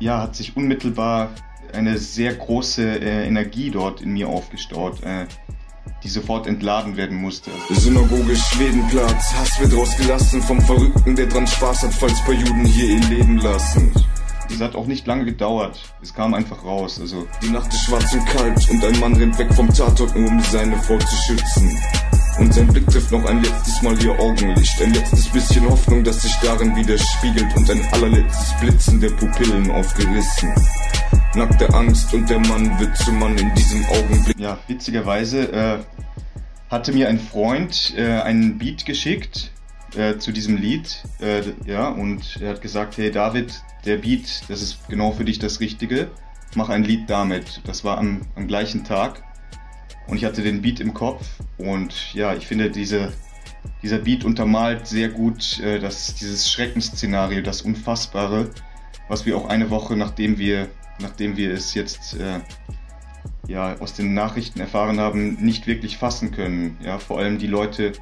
ja, 0.00 0.22
hat 0.22 0.34
sich 0.34 0.56
unmittelbar 0.56 1.30
eine 1.74 1.98
sehr 1.98 2.34
große 2.34 2.82
äh, 2.82 3.26
Energie 3.26 3.70
dort 3.70 4.00
in 4.00 4.12
mir 4.12 4.28
aufgestaut, 4.28 5.02
äh, 5.02 5.26
die 6.02 6.08
sofort 6.08 6.46
entladen 6.46 6.96
werden 6.96 7.20
musste. 7.20 7.50
Synagoge 7.70 8.36
Schwedenplatz, 8.36 9.34
Hass 9.34 9.60
wird 9.60 9.74
rausgelassen 9.74 10.42
vom 10.42 10.60
Verrückten, 10.60 11.16
der 11.16 11.26
dran 11.26 11.46
Spaß 11.46 11.84
hat, 11.84 11.94
falls 11.94 12.22
paar 12.24 12.34
Juden 12.34 12.64
hier 12.64 12.96
ihr 12.96 13.08
Leben 13.08 13.38
lassen. 13.38 13.92
Das 14.48 14.60
hat 14.60 14.76
auch 14.76 14.86
nicht 14.86 15.06
lange 15.06 15.24
gedauert. 15.24 15.78
Es 16.02 16.14
kam 16.14 16.32
einfach 16.32 16.64
raus. 16.64 16.98
Also 17.00 17.26
die 17.42 17.50
Nacht 17.50 17.72
ist 17.72 17.84
schwarz 17.84 18.12
und 18.14 18.24
kalt 18.26 18.70
und 18.70 18.82
ein 18.84 18.98
Mann 18.98 19.14
rennt 19.14 19.38
weg 19.38 19.52
vom 19.52 19.68
Tatort, 19.68 20.16
nur 20.16 20.28
um 20.30 20.40
seine 20.40 20.76
Frau 20.78 20.98
zu 20.98 21.16
schützen. 21.26 21.78
Und 22.38 22.54
sein 22.54 22.68
Blick 22.68 22.86
trifft 22.86 23.10
noch 23.10 23.24
ein 23.24 23.42
letztes 23.42 23.82
Mal 23.82 24.00
ihr 24.02 24.18
Augenlicht. 24.18 24.80
Ein 24.80 24.94
letztes 24.94 25.28
bisschen 25.28 25.68
Hoffnung, 25.68 26.04
das 26.04 26.22
sich 26.22 26.34
darin 26.36 26.76
widerspiegelt. 26.76 27.56
Und 27.56 27.68
ein 27.68 27.82
allerletztes 27.92 28.54
Blitzen 28.60 29.00
der 29.00 29.10
Pupillen 29.10 29.70
aufgerissen. 29.72 30.54
Nackte 31.34 31.72
Angst 31.74 32.14
und 32.14 32.30
der 32.30 32.38
Mann 32.38 32.78
wird 32.78 32.96
zum 32.96 33.18
Mann 33.18 33.36
in 33.36 33.52
diesem 33.54 33.84
Augenblick. 33.86 34.38
Ja, 34.38 34.58
witzigerweise 34.68 35.52
äh, 35.52 35.78
hatte 36.70 36.92
mir 36.92 37.08
ein 37.08 37.18
Freund 37.18 37.94
äh, 37.96 38.20
einen 38.20 38.58
Beat 38.58 38.86
geschickt 38.86 39.50
äh, 39.96 40.18
zu 40.18 40.30
diesem 40.30 40.56
Lied. 40.56 41.02
Äh, 41.20 41.42
ja, 41.66 41.88
und 41.88 42.38
er 42.40 42.50
hat 42.50 42.62
gesagt, 42.62 42.98
hey 42.98 43.10
David, 43.10 43.62
der 43.84 43.96
Beat, 43.96 44.42
das 44.48 44.62
ist 44.62 44.88
genau 44.88 45.10
für 45.10 45.24
dich 45.24 45.40
das 45.40 45.58
Richtige. 45.58 46.10
Mach 46.54 46.68
ein 46.68 46.84
Lied 46.84 47.10
damit. 47.10 47.62
Das 47.64 47.84
war 47.84 47.98
am, 47.98 48.22
am 48.36 48.46
gleichen 48.46 48.84
Tag. 48.84 49.22
Und 50.08 50.16
ich 50.16 50.24
hatte 50.24 50.42
den 50.42 50.62
Beat 50.62 50.80
im 50.80 50.94
Kopf. 50.94 51.26
Und 51.58 52.14
ja, 52.14 52.34
ich 52.34 52.46
finde, 52.46 52.70
diese, 52.70 53.12
dieser 53.82 53.98
Beat 53.98 54.24
untermalt 54.24 54.86
sehr 54.86 55.08
gut 55.10 55.60
äh, 55.60 55.78
das, 55.78 56.14
dieses 56.14 56.50
Schreckensszenario, 56.50 57.42
das 57.42 57.62
Unfassbare, 57.62 58.50
was 59.08 59.26
wir 59.26 59.36
auch 59.36 59.48
eine 59.48 59.70
Woche 59.70 59.96
nachdem 59.96 60.38
wir, 60.38 60.68
nachdem 61.00 61.36
wir 61.36 61.52
es 61.52 61.74
jetzt 61.74 62.14
äh, 62.14 62.40
ja, 63.46 63.76
aus 63.78 63.94
den 63.94 64.14
Nachrichten 64.14 64.60
erfahren 64.60 64.98
haben, 64.98 65.34
nicht 65.40 65.66
wirklich 65.66 65.96
fassen 65.96 66.30
können. 66.30 66.76
Ja, 66.82 66.98
vor 66.98 67.18
allem 67.18 67.38
die 67.38 67.46
Leute, 67.46 67.92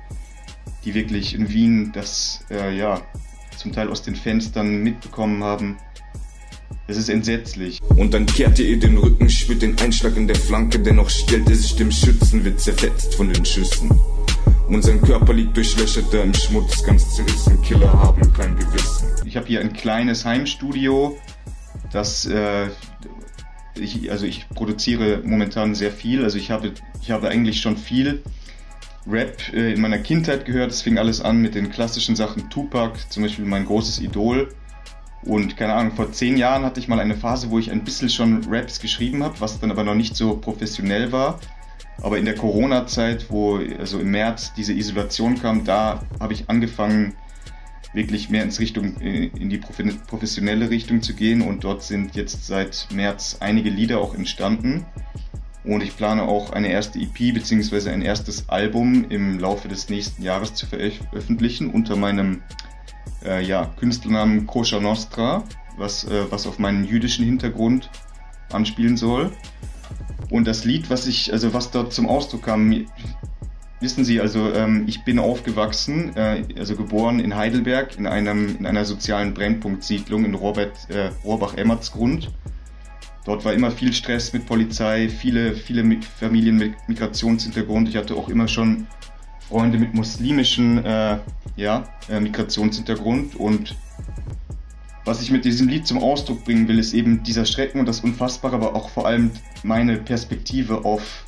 die 0.85 0.95
wirklich 0.95 1.35
in 1.35 1.49
Wien 1.49 1.93
das 1.93 2.45
äh, 2.51 2.77
ja, 2.77 3.03
zum 3.57 3.73
Teil 3.73 3.89
aus 3.89 4.03
den 4.03 4.17
Fenstern 4.17 4.83
mitbekommen 4.83 5.43
haben. 5.43 5.79
Es 6.89 6.97
ist 6.97 7.09
entsetzlich. 7.09 7.81
Und 7.97 8.15
dann 8.15 8.27
kehrte 8.27 8.63
ihr 8.63 8.79
den 8.79 8.97
Rücken, 8.97 9.29
spürt 9.29 9.63
den 9.63 9.79
Einschlag 9.81 10.17
in 10.17 10.29
der 10.29 10.37
Flanke, 10.37 10.79
dennoch 10.79 11.11
stellt 11.11 11.49
er 11.49 11.57
sich 11.57 11.75
dem 11.75 11.91
Schützen, 11.91 12.45
wird 12.45 12.61
zerfetzt 12.61 13.17
von 13.17 13.33
den 13.33 13.45
Schüssen. 13.45 13.91
Und 14.69 14.83
sein 14.83 15.01
Körper 15.01 15.33
liegt 15.33 15.57
durchlöchert 15.57 16.15
im 16.15 16.35
Schmutz, 16.35 16.85
ganz 16.85 17.15
zerrissen. 17.15 17.61
Killer 17.63 17.93
haben 17.93 18.33
kein 18.33 18.57
Gewissen. 18.57 19.09
Ich 19.25 19.37
habe 19.37 19.47
hier 19.47 19.61
ein 19.61 19.73
kleines 19.73 20.25
Heimstudio, 20.25 21.17
das 21.93 22.27
äh, 22.27 22.69
ich, 23.79 24.11
also 24.11 24.27
ich 24.27 24.49
produziere 24.49 25.23
momentan 25.25 25.75
sehr 25.75 25.91
viel. 25.91 26.25
Also 26.25 26.39
ich 26.39 26.51
habe, 26.51 26.73
ich 27.03 27.11
habe 27.11 27.29
eigentlich 27.29 27.61
schon 27.61 27.77
viel 27.77 28.23
Rap 29.07 29.53
äh, 29.53 29.73
in 29.73 29.81
meiner 29.81 29.99
Kindheit 29.99 30.45
gehört. 30.45 30.71
Es 30.71 30.83
fing 30.83 30.99
alles 30.99 31.21
an 31.21 31.41
mit 31.41 31.55
den 31.55 31.71
klassischen 31.71 32.17
Sachen 32.17 32.51
Tupac, 32.51 32.99
zum 33.09 33.23
Beispiel 33.23 33.45
mein 33.45 33.67
großes 33.67 34.01
Idol. 34.01 34.49
Und 35.27 35.57
keine 35.57 35.75
Ahnung, 35.75 35.93
vor 35.93 36.13
zehn 36.13 36.37
Jahren 36.37 36.65
hatte 36.65 36.79
ich 36.79 36.87
mal 36.87 37.01
eine 37.01 37.17
Phase, 37.17 37.51
wo 37.51 37.59
ich 37.59 37.73
ein 37.73 37.83
bisschen 37.83 38.09
schon 38.09 38.45
Raps 38.49 38.81
geschrieben 38.81 39.25
habe, 39.25 39.41
was 39.41 39.59
dann 39.59 39.73
aber 39.73 39.83
noch 39.83 39.97
nicht 39.97 40.15
so 40.15 40.37
professionell 40.37 41.11
war. 41.11 41.41
Aber 42.01 42.19
in 42.19 42.25
der 42.25 42.37
Corona-Zeit, 42.37 43.27
wo 43.29 43.59
also 43.79 43.99
im 43.99 44.13
März 44.13 44.53
diese 44.55 44.73
Isolation 44.73 45.41
kam, 45.41 45.65
da 45.65 46.03
habe 46.21 46.33
ich 46.33 46.49
angefangen, 46.49 47.15
wirklich 47.93 48.29
mehr 48.31 48.45
ins 48.45 48.61
Richtung, 48.61 49.01
äh, 49.01 49.31
in 49.39 49.51
die 49.51 49.59
professionelle 49.59 50.71
Richtung 50.71 51.03
zu 51.03 51.15
gehen. 51.15 51.43
Und 51.43 51.65
dort 51.65 51.83
sind 51.83 52.15
jetzt 52.15 52.47
seit 52.47 52.89
März 52.95 53.39
einige 53.41 53.71
Lieder 53.71 53.99
auch 54.01 54.15
entstanden. 54.15 54.87
Und 55.65 55.83
ich 55.83 55.97
plane 55.97 56.23
auch 56.23 56.51
eine 56.51 56.69
erste 56.69 57.01
EP 57.01 57.35
bzw. 57.35 57.91
ein 57.91 58.03
erstes 58.03 58.49
Album 58.49 59.07
im 59.09 59.41
Laufe 59.41 59.67
des 59.67 59.89
nächsten 59.89 60.23
Jahres 60.23 60.55
zu 60.55 60.67
veröffentlichen 60.67 61.71
unter 61.71 61.97
meinem 61.97 62.43
äh, 63.25 63.45
ja, 63.45 63.67
Künstlernamen 63.79 64.47
Kosher 64.47 64.81
Nostra, 64.81 65.45
was, 65.77 66.05
äh, 66.05 66.25
was 66.31 66.47
auf 66.47 66.59
meinen 66.59 66.85
jüdischen 66.85 67.25
Hintergrund 67.25 67.91
anspielen 68.53 68.97
soll. 68.97 69.33
Und 70.31 70.47
das 70.47 70.65
Lied, 70.65 70.91
was 70.91 71.07
ich, 71.07 71.33
also 71.33 71.53
was 71.53 71.71
dort 71.71 71.93
zum 71.93 72.09
Ausdruck 72.09 72.43
kam, 72.43 72.87
wissen 73.81 74.05
Sie, 74.05 74.21
also 74.21 74.53
ähm, 74.53 74.85
ich 74.87 75.05
bin 75.05 75.19
aufgewachsen, 75.19 76.17
äh, 76.17 76.45
also 76.59 76.77
geboren 76.77 77.21
in 77.21 77.37
Heidelberg 77.37 77.97
in 77.99 78.07
einem 78.07 78.57
in 78.59 78.67
einer 78.67 78.85
sozialen 78.85 79.35
Brennpunktsiedlung 79.35 80.25
in 80.25 80.35
Robert 80.35 80.91
äh, 80.91 81.11
Rohrbach-Emmertsgrund. 81.25 82.33
Dort 83.25 83.45
war 83.45 83.53
immer 83.53 83.73
viel 83.73 83.93
Stress 83.93 84.33
mit 84.33 84.47
Polizei, 84.47 85.09
viele, 85.09 85.55
viele 85.55 86.01
Familien 86.21 86.57
mit 86.57 86.75
Migrationshintergrund. 86.87 87.89
Ich 87.89 87.97
hatte 87.97 88.15
auch 88.15 88.29
immer 88.29 88.47
schon 88.47 88.87
Freunde 89.49 89.79
mit 89.79 89.95
muslimischem 89.95 90.85
äh, 90.85 91.19
ja, 91.57 91.85
äh, 92.09 92.21
Migrationshintergrund. 92.21 93.37
Und 93.37 93.77
was 95.05 95.23
ich 95.23 95.31
mit 95.31 95.45
diesem 95.45 95.69
Lied 95.69 95.87
zum 95.87 95.99
Ausdruck 95.99 96.45
bringen 96.45 96.67
will, 96.69 96.79
ist 96.79 96.95
eben 96.95 97.23
dieser 97.23 97.45
Schrecken 97.45 97.79
und 97.79 97.87
das 97.87 98.01
Unfassbare, 98.01 98.57
aber 98.57 98.75
auch 98.75 98.89
vor 98.89 99.07
allem 99.07 99.31
meine 99.63 99.97
Perspektive 99.99 100.85
auf, 100.85 101.27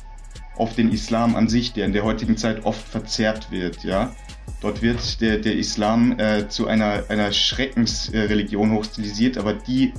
auf 0.57 0.75
den 0.75 0.91
Islam 0.91 1.35
an 1.35 1.47
sich, 1.47 1.73
der 1.73 1.85
in 1.85 1.93
der 1.93 2.03
heutigen 2.03 2.35
Zeit 2.35 2.65
oft 2.65 2.85
verzerrt 2.87 3.51
wird. 3.51 3.83
Ja? 3.83 4.13
Dort 4.61 4.81
wird 4.81 5.21
der, 5.21 5.37
der 5.37 5.55
Islam 5.55 6.19
äh, 6.19 6.49
zu 6.49 6.67
einer, 6.67 7.05
einer 7.07 7.31
Schreckensreligion 7.31 8.71
hochstilisiert, 8.71 9.37
aber 9.37 9.53
die 9.53 9.93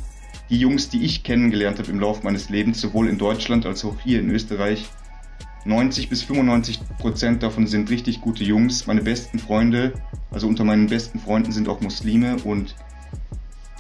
die 0.51 0.59
Jungs, 0.59 0.89
die 0.89 1.05
ich 1.05 1.23
kennengelernt 1.23 1.79
habe 1.79 1.91
im 1.91 2.01
Laufe 2.01 2.25
meines 2.25 2.51
Lebens, 2.51 2.81
sowohl 2.81 3.09
in 3.09 3.19
Deutschland 3.19 3.65
als 3.67 3.85
auch 3.85 4.01
hier 4.01 4.19
in 4.19 4.29
Österreich, 4.31 4.89
90 5.65 6.09
bis 6.09 6.23
95 6.23 6.81
Prozent 6.99 7.43
davon 7.43 7.67
sind 7.67 7.91
richtig 7.91 8.21
gute 8.21 8.45
Jungs. 8.45 8.87
Meine 8.87 9.03
besten 9.03 9.39
Freunde, 9.39 9.93
also 10.31 10.49
unter 10.49 10.65
meinen 10.65 10.87
besten 10.87 11.21
Freunden 11.21 11.53
sind 11.53 11.69
auch 11.69 11.81
Muslime 11.81 12.37
und 12.45 12.75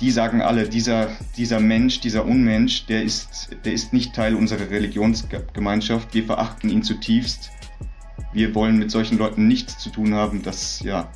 die 0.00 0.10
sagen 0.10 0.40
alle, 0.40 0.68
dieser, 0.68 1.08
dieser 1.36 1.60
Mensch, 1.60 2.00
dieser 2.00 2.24
Unmensch, 2.24 2.86
der 2.86 3.02
ist, 3.02 3.50
der 3.64 3.72
ist 3.74 3.92
nicht 3.92 4.14
Teil 4.14 4.34
unserer 4.34 4.70
Religionsgemeinschaft. 4.70 6.14
Wir 6.14 6.24
verachten 6.24 6.70
ihn 6.70 6.82
zutiefst. 6.82 7.50
Wir 8.32 8.54
wollen 8.54 8.78
mit 8.78 8.90
solchen 8.90 9.18
Leuten 9.18 9.46
nichts 9.46 9.78
zu 9.78 9.90
tun 9.90 10.14
haben. 10.14 10.42
Das, 10.42 10.80
ja, 10.80 11.10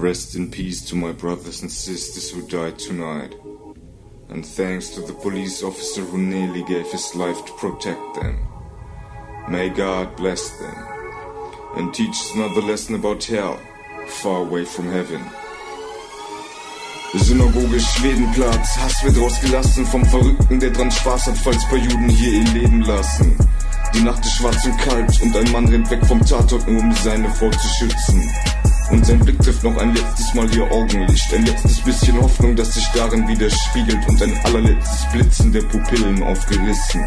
Rest 0.00 0.34
in 0.34 0.50
peace 0.50 0.82
to 0.86 0.96
my 0.96 1.12
brothers 1.12 1.60
and 1.60 1.70
sisters 1.70 2.30
who 2.30 2.40
died 2.40 2.78
tonight. 2.78 3.34
And 4.30 4.46
thanks 4.46 4.90
to 4.90 5.00
the 5.00 5.12
police 5.12 5.62
officer 5.62 6.02
who 6.02 6.18
nearly 6.18 6.62
gave 6.62 6.86
his 6.92 7.14
life 7.16 7.44
to 7.46 7.52
protect 7.54 8.14
them. 8.14 8.38
May 9.48 9.68
God 9.70 10.14
bless 10.16 10.50
them 10.58 10.74
and 11.76 11.92
teach 11.92 12.10
us 12.10 12.34
another 12.34 12.62
lesson 12.62 12.94
about 12.94 13.24
hell, 13.24 13.58
far 14.06 14.42
away 14.42 14.64
from 14.64 14.86
heaven. 14.86 15.20
Synagoge 17.18 17.80
Schwedenplatz, 17.80 18.76
Hass 18.76 19.02
wird 19.02 19.18
rausgelassen 19.18 19.84
vom 19.86 20.04
Verrückten, 20.04 20.60
der 20.60 20.70
dran 20.70 20.90
Spaß 20.92 21.26
hat, 21.26 21.36
falls 21.38 21.68
paar 21.68 21.78
Juden 21.78 22.08
hier 22.08 22.32
ihr 22.32 22.48
Leben 22.52 22.82
lassen. 22.82 23.36
Die 23.94 24.00
Nacht 24.00 24.24
ist 24.24 24.36
schwarz 24.36 24.64
und 24.64 24.78
kalt 24.78 25.20
und 25.22 25.36
ein 25.36 25.50
Mann 25.50 25.66
rennt 25.66 25.90
weg 25.90 26.06
vom 26.06 26.24
Tatort, 26.24 26.68
nur 26.68 26.80
um 26.80 26.92
seine 26.92 27.28
Frau 27.30 27.50
zu 27.50 27.68
schützen. 27.78 28.30
Und 28.90 29.06
sein 29.06 29.20
Blick 29.20 29.38
trifft 29.40 29.62
noch 29.62 29.76
ein 29.76 29.94
letztes 29.94 30.34
Mal 30.34 30.52
ihr 30.54 30.70
Augenlicht. 30.70 31.32
Ein 31.32 31.46
letztes 31.46 31.80
bisschen 31.80 32.20
Hoffnung, 32.20 32.56
das 32.56 32.74
sich 32.74 32.86
darin 32.94 33.26
widerspiegelt. 33.28 34.08
Und 34.08 34.22
ein 34.22 34.34
allerletztes 34.44 35.06
Blitzen 35.12 35.52
der 35.52 35.62
Pupillen 35.62 36.22
aufgerissen. 36.22 37.06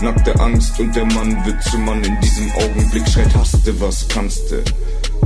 Nackte 0.00 0.38
Angst 0.40 0.80
und 0.80 0.94
der 0.96 1.04
Mann 1.04 1.44
wird 1.44 1.62
zum 1.62 1.84
Mann. 1.84 2.02
In 2.02 2.18
diesem 2.20 2.50
Augenblick 2.52 3.06
schreit, 3.08 3.34
hasste 3.34 3.78
was 3.80 4.08
kannste. 4.08 4.64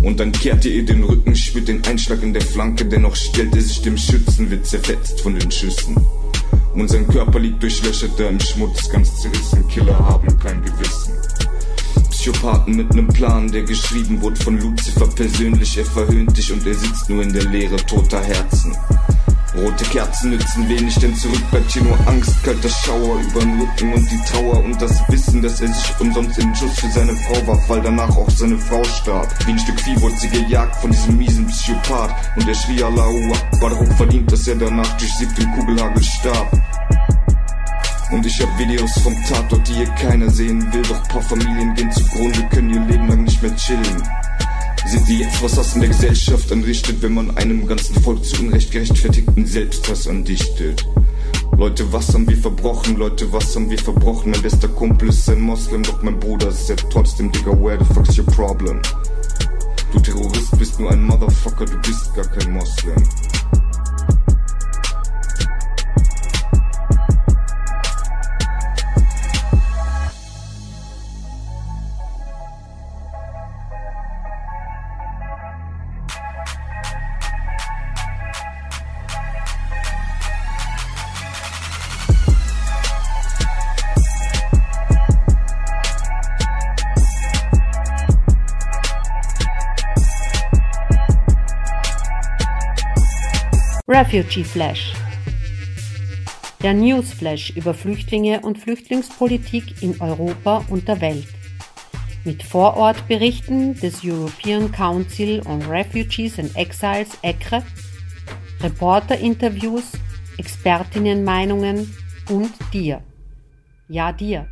Und 0.02 0.20
dann 0.20 0.32
kehrte 0.32 0.68
ihr 0.68 0.85
den 0.85 1.04
Rücken, 1.04 1.35
spürt 1.35 1.68
den 1.68 1.85
Einschlag 1.85 2.23
in 2.23 2.32
der 2.32 2.42
Flanke. 2.42 2.85
Dennoch 2.85 3.16
stellt 3.16 3.54
er 3.54 3.62
sich 3.62 3.80
dem 3.82 3.97
Schützen, 3.97 4.50
wird 4.50 4.66
zerfetzt 4.66 5.20
von 5.20 5.38
den 5.38 5.50
Schüssen. 5.50 5.97
Und 6.75 6.88
sein 6.88 7.06
Körper 7.08 7.38
liegt 7.38 7.62
durchlöchert 7.62 8.12
da 8.18 8.28
im 8.28 8.40
Schmutz, 8.40 8.88
ganz 8.90 9.20
zerrissen. 9.20 9.66
Killer 9.68 9.99
haben 9.99 10.38
kein 10.38 10.62
Gewissen. 10.62 11.12
Psychopathen 12.28 12.76
mit 12.76 12.94
nem 12.94 13.08
Plan, 13.08 13.50
der 13.50 13.62
geschrieben 13.62 14.20
wurde 14.20 14.37
von 14.37 14.61
Lucifer 14.61 15.06
persönlich. 15.06 15.78
Er 15.78 15.87
verhöhnt 15.87 16.37
dich 16.37 16.52
und 16.52 16.66
er 16.66 16.75
sitzt 16.75 17.08
nur 17.08 17.23
in 17.23 17.32
der 17.32 17.44
Leere 17.44 17.76
toter 17.76 18.23
Herzen. 18.23 18.76
Rote 19.56 19.85
Kerzen 19.85 20.30
nützen 20.30 20.68
wenig, 20.68 20.94
denn 20.97 21.16
zurück 21.16 21.40
bleibt 21.50 21.70
hier 21.70 21.85
nur 21.85 21.99
Angst, 22.06 22.44
kalter 22.44 22.68
Schauer 22.68 23.18
über 23.20 23.40
den 23.40 23.58
Rücken 23.58 23.94
und 23.94 24.11
die 24.11 24.20
Trauer 24.30 24.62
und 24.62 24.80
das 24.80 25.00
Wissen, 25.08 25.40
dass 25.40 25.62
er 25.62 25.68
sich 25.68 26.00
umsonst 26.00 26.38
in 26.38 26.54
Schuss 26.54 26.78
für 26.78 26.90
seine 26.90 27.16
Frau 27.16 27.47
warf, 27.47 27.66
weil 27.66 27.80
danach 27.80 28.14
auch 28.14 28.30
seine 28.30 28.58
Frau 28.58 28.85
starb. 28.85 29.26
Wie 29.47 29.52
ein 29.52 29.58
Stück 29.58 29.80
Vieh 29.80 29.99
wurde 30.02 30.16
sie 30.16 30.28
gejagt 30.28 30.76
von 30.76 30.90
diesem 30.90 31.16
miesen 31.16 31.47
Psychopath 31.47 32.14
und 32.37 32.47
er 32.47 32.54
schrie 32.54 32.82
Allahu 32.82 33.32
Akbar, 33.32 33.70
hoch 33.70 33.97
verdient, 33.97 34.30
dass 34.30 34.47
er 34.47 34.56
danach 34.56 34.97
durch 34.99 35.12
siebten 35.14 35.50
Kugelhagel 35.52 36.04
starb. 36.04 36.52
Und 38.11 38.25
ich 38.25 38.41
hab 38.41 38.59
Videos 38.59 38.93
vom 39.03 39.15
Tatort, 39.29 39.69
die 39.69 39.75
hier 39.75 39.87
keiner 39.87 40.31
sehen 40.31 40.73
will, 40.73 40.83
doch 40.83 41.07
paar 41.09 41.21
Familien 41.21 41.75
gehen 41.75 41.93
zugrunde, 41.93 42.43
können 42.50 42.71
ihr 42.71 42.81
Leben 42.87 43.07
lang 43.07 43.25
nicht 43.25 43.43
mehr 43.43 43.55
chillen. 43.57 44.03
Sind 44.87 45.07
die 45.09 45.19
jetzt, 45.19 45.43
was 45.43 45.57
das 45.57 45.75
in 45.75 45.83
der 45.83 45.91
Gesellschaft 45.91 46.50
anrichtet, 46.50 47.03
wenn 47.03 47.12
man 47.12 47.37
einem 47.37 47.67
ganzen 47.67 48.00
Volk 48.03 48.25
zu 48.25 48.41
Unrecht 48.41 48.71
gerechtfertigten 48.71 49.45
Selbsthass 49.45 50.09
andichtet? 50.09 50.87
Leute, 51.59 51.93
was 51.93 52.15
haben 52.15 52.27
wir 52.27 52.38
verbrochen? 52.38 52.97
Leute, 52.97 53.31
was 53.31 53.55
haben 53.55 53.69
wir 53.69 53.79
verbrochen? 53.79 54.31
Mein 54.31 54.41
bester 54.41 54.69
Kumpel 54.69 55.11
ist 55.11 55.29
ein 55.29 55.41
Moslem, 55.43 55.83
doch 55.83 56.03
mein 56.03 56.19
Bruder 56.19 56.49
ist 56.49 56.69
ja 56.71 56.77
trotzdem, 56.77 57.31
Digga, 57.31 57.50
where 57.61 57.79
the 57.79 57.93
fuck's 57.93 58.17
your 58.17 58.25
problem? 58.27 58.81
Du 59.93 60.00
Terrorist 60.00 60.59
bist 60.59 60.81
nur 60.81 60.91
ein 60.91 61.03
Motherfucker, 61.03 61.67
du 61.67 61.77
bist 61.79 62.15
gar 62.15 62.27
kein 62.27 62.53
Moslem. 62.53 63.03
Refugee 94.18 94.42
Flash. 94.42 94.92
Der 96.61 96.74
Newsflash 96.74 97.50
über 97.50 97.72
Flüchtlinge 97.72 98.40
und 98.40 98.59
Flüchtlingspolitik 98.59 99.81
in 99.81 100.00
Europa 100.00 100.64
und 100.70 100.88
der 100.88 101.00
Welt. 101.00 101.28
Mit 102.24 102.42
Vorortberichten 102.42 103.74
des 103.78 104.02
European 104.02 104.72
Council 104.72 105.40
on 105.46 105.62
Refugees 105.62 106.37
and 106.40 106.57
Exiles 106.57 107.16
ECRE, 107.22 107.62
Reporterinterviews, 108.61 109.92
Expertinnenmeinungen 110.37 111.94
und 112.28 112.50
dir. 112.72 113.00
Ja, 113.87 114.11
dir. 114.11 114.48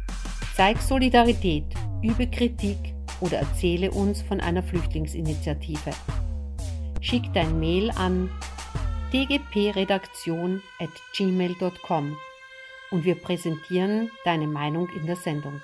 Zeig 0.54 0.80
Solidarität, 0.80 1.64
übe 2.04 2.28
Kritik 2.28 2.94
oder 3.18 3.38
erzähle 3.38 3.90
uns 3.90 4.22
von 4.22 4.40
einer 4.40 4.62
Flüchtlingsinitiative. 4.62 5.90
Schick 7.00 7.24
dein 7.34 7.58
Mail 7.58 7.90
an 7.90 8.30
dgpredaktion 9.16 10.62
at 10.78 10.90
gmail.com 11.14 12.18
und 12.90 13.04
wir 13.06 13.14
präsentieren 13.14 14.10
deine 14.26 14.46
Meinung 14.46 14.90
in 14.90 15.06
der 15.06 15.16
Sendung. 15.16 15.62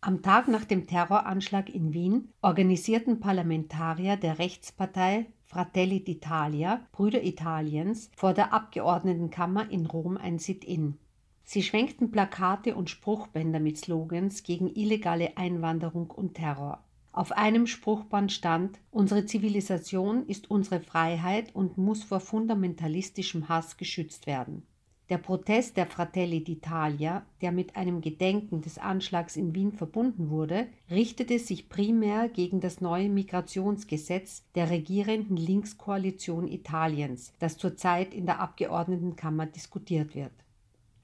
Am 0.00 0.22
Tag 0.22 0.46
nach 0.46 0.64
dem 0.64 0.86
Terroranschlag 0.86 1.68
in 1.70 1.92
Wien 1.92 2.32
organisierten 2.40 3.18
Parlamentarier 3.18 4.16
der 4.16 4.38
Rechtspartei 4.38 5.26
Fratelli 5.42 6.04
d'Italia, 6.06 6.82
Brüder 6.92 7.24
Italiens, 7.24 8.12
vor 8.16 8.32
der 8.32 8.52
Abgeordnetenkammer 8.52 9.68
in 9.72 9.86
Rom 9.86 10.16
ein 10.16 10.38
Sit-in. 10.38 11.00
Sie 11.44 11.62
schwenkten 11.62 12.10
Plakate 12.10 12.74
und 12.74 12.90
Spruchbänder 12.90 13.60
mit 13.60 13.78
Slogans 13.78 14.42
gegen 14.42 14.74
illegale 14.74 15.36
Einwanderung 15.36 16.10
und 16.10 16.34
Terror. 16.34 16.82
Auf 17.12 17.32
einem 17.32 17.66
Spruchband 17.66 18.32
stand 18.32 18.78
Unsere 18.90 19.26
Zivilisation 19.26 20.26
ist 20.26 20.50
unsere 20.50 20.80
Freiheit 20.80 21.54
und 21.54 21.76
muss 21.76 22.04
vor 22.04 22.20
fundamentalistischem 22.20 23.50
Hass 23.50 23.76
geschützt 23.76 24.26
werden. 24.26 24.62
Der 25.10 25.18
Protest 25.18 25.76
der 25.76 25.84
Fratelli 25.84 26.38
d'Italia, 26.38 27.20
der 27.42 27.52
mit 27.52 27.76
einem 27.76 28.00
Gedenken 28.00 28.62
des 28.62 28.78
Anschlags 28.78 29.36
in 29.36 29.54
Wien 29.54 29.72
verbunden 29.72 30.30
wurde, 30.30 30.68
richtete 30.90 31.38
sich 31.38 31.68
primär 31.68 32.30
gegen 32.30 32.60
das 32.60 32.80
neue 32.80 33.10
Migrationsgesetz 33.10 34.44
der 34.54 34.70
regierenden 34.70 35.36
Linkskoalition 35.36 36.48
Italiens, 36.48 37.34
das 37.40 37.58
zurzeit 37.58 38.14
in 38.14 38.24
der 38.24 38.40
Abgeordnetenkammer 38.40 39.44
diskutiert 39.44 40.14
wird. 40.14 40.32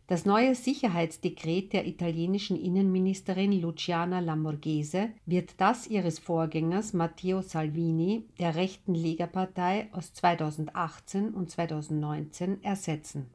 Das 0.08 0.24
neue 0.24 0.54
Sicherheitsdekret 0.54 1.74
der 1.74 1.86
italienischen 1.86 2.56
Innenministerin 2.58 3.52
Luciana 3.60 4.20
Lamorghese 4.20 5.10
wird 5.26 5.60
das 5.60 5.86
ihres 5.86 6.18
Vorgängers 6.18 6.94
Matteo 6.94 7.42
Salvini 7.42 8.24
der 8.38 8.54
rechten 8.54 8.94
Lega-Partei 8.94 9.90
aus 9.92 10.14
2018 10.14 11.34
und 11.34 11.50
2019 11.50 12.64
ersetzen. 12.64 13.26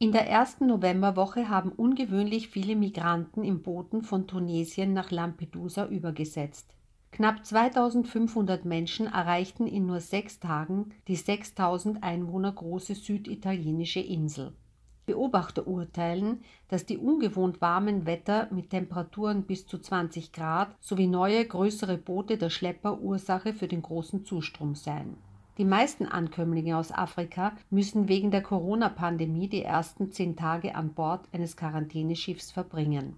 In 0.00 0.10
der 0.10 0.28
ersten 0.28 0.66
Novemberwoche 0.66 1.48
haben 1.48 1.70
ungewöhnlich 1.70 2.48
viele 2.48 2.74
Migranten 2.74 3.44
in 3.44 3.62
Booten 3.62 4.02
von 4.02 4.26
Tunesien 4.26 4.92
nach 4.92 5.12
Lampedusa 5.12 5.86
übergesetzt. 5.86 6.74
Knapp 7.16 7.46
2500 7.46 8.66
Menschen 8.66 9.06
erreichten 9.06 9.66
in 9.66 9.86
nur 9.86 10.00
sechs 10.00 10.38
Tagen 10.38 10.90
die 11.08 11.16
6000 11.16 12.02
Einwohner 12.02 12.52
große 12.52 12.94
süditalienische 12.94 14.00
Insel. 14.00 14.52
Beobachter 15.06 15.66
urteilen, 15.66 16.42
dass 16.68 16.84
die 16.84 16.98
ungewohnt 16.98 17.62
warmen 17.62 18.04
Wetter 18.04 18.48
mit 18.50 18.68
Temperaturen 18.68 19.44
bis 19.44 19.66
zu 19.66 19.78
20 19.78 20.30
Grad 20.30 20.76
sowie 20.78 21.06
neue, 21.06 21.42
größere 21.46 21.96
Boote 21.96 22.36
der 22.36 22.50
Schlepper 22.50 23.00
Ursache 23.00 23.54
für 23.54 23.66
den 23.66 23.80
großen 23.80 24.26
Zustrom 24.26 24.74
seien. 24.74 25.16
Die 25.56 25.64
meisten 25.64 26.04
Ankömmlinge 26.04 26.76
aus 26.76 26.92
Afrika 26.92 27.56
müssen 27.70 28.08
wegen 28.08 28.30
der 28.30 28.42
Corona-Pandemie 28.42 29.48
die 29.48 29.62
ersten 29.62 30.12
zehn 30.12 30.36
Tage 30.36 30.74
an 30.74 30.92
Bord 30.92 31.26
eines 31.32 31.56
Quarantäneschiffs 31.56 32.50
verbringen. 32.50 33.16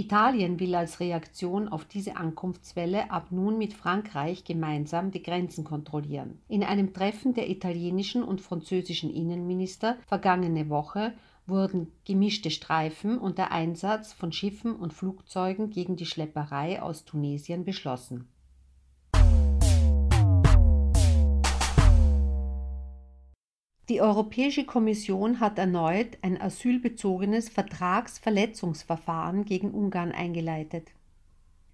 Italien 0.00 0.58
will 0.58 0.74
als 0.74 0.98
Reaktion 0.98 1.68
auf 1.68 1.84
diese 1.84 2.16
Ankunftswelle 2.16 3.10
ab 3.10 3.26
nun 3.30 3.58
mit 3.58 3.74
Frankreich 3.74 4.44
gemeinsam 4.44 5.10
die 5.10 5.22
Grenzen 5.22 5.62
kontrollieren. 5.62 6.40
In 6.48 6.64
einem 6.64 6.94
Treffen 6.94 7.34
der 7.34 7.50
italienischen 7.50 8.22
und 8.22 8.40
französischen 8.40 9.10
Innenminister 9.14 9.98
vergangene 10.06 10.70
Woche 10.70 11.12
wurden 11.46 11.92
gemischte 12.06 12.50
Streifen 12.50 13.18
und 13.18 13.36
der 13.36 13.52
Einsatz 13.52 14.14
von 14.14 14.32
Schiffen 14.32 14.74
und 14.74 14.94
Flugzeugen 14.94 15.68
gegen 15.68 15.96
die 15.96 16.06
Schlepperei 16.06 16.80
aus 16.80 17.04
Tunesien 17.04 17.66
beschlossen. 17.66 18.26
Die 23.90 24.00
Europäische 24.00 24.64
Kommission 24.64 25.40
hat 25.40 25.58
erneut 25.58 26.16
ein 26.22 26.40
asylbezogenes 26.40 27.48
Vertragsverletzungsverfahren 27.48 29.44
gegen 29.44 29.72
Ungarn 29.72 30.12
eingeleitet. 30.12 30.92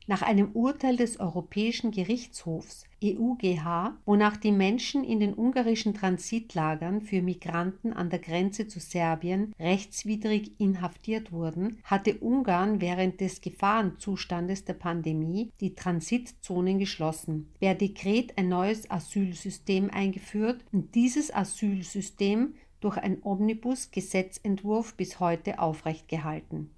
Nach 0.08 0.22
einem 0.22 0.52
Urteil 0.52 0.96
des 0.96 1.18
Europäischen 1.18 1.90
Gerichtshofs 1.90 2.84
EUGH, 3.02 3.92
wonach 4.04 4.36
die 4.36 4.52
Menschen 4.52 5.02
in 5.02 5.18
den 5.18 5.34
ungarischen 5.34 5.94
Transitlagern 5.94 7.00
für 7.00 7.22
Migranten 7.22 7.92
an 7.92 8.08
der 8.08 8.20
Grenze 8.20 8.68
zu 8.68 8.78
Serbien 8.78 9.52
rechtswidrig 9.58 10.60
inhaftiert 10.60 11.32
wurden, 11.32 11.78
hatte 11.82 12.18
Ungarn 12.18 12.80
während 12.80 13.20
des 13.20 13.40
Gefahrenzustandes 13.40 14.64
der 14.64 14.74
Pandemie 14.74 15.50
die 15.60 15.74
Transitzonen 15.74 16.78
geschlossen, 16.78 17.50
per 17.58 17.74
Dekret 17.74 18.38
ein 18.38 18.48
neues 18.48 18.88
Asylsystem 18.88 19.90
eingeführt 19.90 20.64
und 20.70 20.94
dieses 20.94 21.34
Asylsystem 21.34 22.54
durch 22.80 22.96
ein 22.96 23.18
Omnibus-Gesetzentwurf 23.24 24.94
bis 24.94 25.18
heute 25.18 25.58
aufrechtgehalten. 25.58 26.70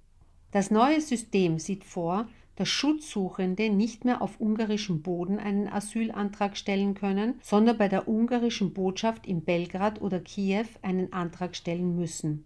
Das 0.51 0.71
neue 0.71 0.99
System 0.99 1.59
sieht 1.59 1.83
vor, 1.83 2.27
dass 2.59 2.67
Schutzsuchende 2.67 3.69
nicht 3.69 4.03
mehr 4.03 4.21
auf 4.21 4.41
ungarischem 4.41 5.01
Boden 5.01 5.39
einen 5.39 5.69
Asylantrag 5.69 6.57
stellen 6.57 6.93
können, 6.93 7.35
sondern 7.41 7.77
bei 7.77 7.87
der 7.87 8.09
ungarischen 8.09 8.73
Botschaft 8.73 9.25
in 9.25 9.45
Belgrad 9.45 10.01
oder 10.01 10.19
Kiew 10.19 10.65
einen 10.81 11.13
Antrag 11.13 11.55
stellen 11.55 11.95
müssen. 11.95 12.43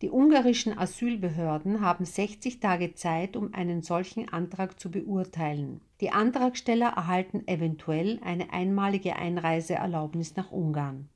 Die 0.00 0.10
ungarischen 0.10 0.78
Asylbehörden 0.78 1.80
haben 1.80 2.04
60 2.04 2.60
Tage 2.60 2.94
Zeit, 2.94 3.36
um 3.36 3.52
einen 3.52 3.82
solchen 3.82 4.28
Antrag 4.28 4.78
zu 4.78 4.92
beurteilen. 4.92 5.80
Die 6.00 6.10
Antragsteller 6.10 6.90
erhalten 6.90 7.42
eventuell 7.48 8.20
eine 8.22 8.52
einmalige 8.52 9.16
Einreiseerlaubnis 9.16 10.36
nach 10.36 10.52
Ungarn. 10.52 11.08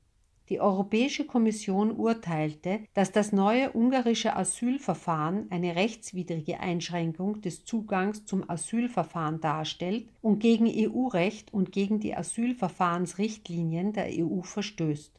Die 0.49 0.59
Europäische 0.59 1.25
Kommission 1.25 1.91
urteilte, 1.91 2.81
dass 2.93 3.13
das 3.13 3.31
neue 3.31 3.71
ungarische 3.71 4.35
Asylverfahren 4.35 5.47
eine 5.49 5.77
rechtswidrige 5.77 6.59
Einschränkung 6.59 7.39
des 7.39 7.63
Zugangs 7.63 8.25
zum 8.25 8.49
Asylverfahren 8.49 9.39
darstellt 9.39 10.09
und 10.21 10.39
gegen 10.39 10.67
EU-Recht 10.67 11.53
und 11.53 11.71
gegen 11.71 12.01
die 12.01 12.13
Asylverfahrensrichtlinien 12.15 13.93
der 13.93 14.07
EU 14.09 14.41
verstößt. 14.41 15.13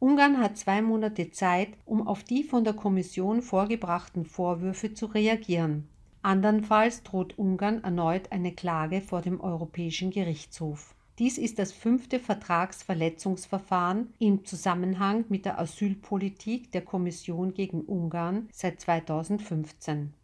Ungarn 0.00 0.38
hat 0.38 0.56
zwei 0.56 0.82
Monate 0.82 1.30
Zeit, 1.30 1.70
um 1.84 2.06
auf 2.06 2.24
die 2.24 2.42
von 2.42 2.64
der 2.64 2.74
Kommission 2.74 3.42
vorgebrachten 3.42 4.24
Vorwürfe 4.24 4.92
zu 4.92 5.06
reagieren. 5.06 5.88
Andernfalls 6.22 7.04
droht 7.04 7.38
Ungarn 7.38 7.84
erneut 7.84 8.32
eine 8.32 8.52
Klage 8.52 9.02
vor 9.02 9.22
dem 9.22 9.40
Europäischen 9.40 10.10
Gerichtshof. 10.10 10.94
Dies 11.18 11.36
ist 11.36 11.58
das 11.58 11.72
fünfte 11.72 12.20
Vertragsverletzungsverfahren 12.20 14.14
im 14.20 14.44
Zusammenhang 14.44 15.24
mit 15.28 15.46
der 15.46 15.58
Asylpolitik 15.58 16.70
der 16.70 16.82
Kommission 16.82 17.54
gegen 17.54 17.80
Ungarn 17.80 18.48
seit 18.52 18.80
2015. 18.80 20.14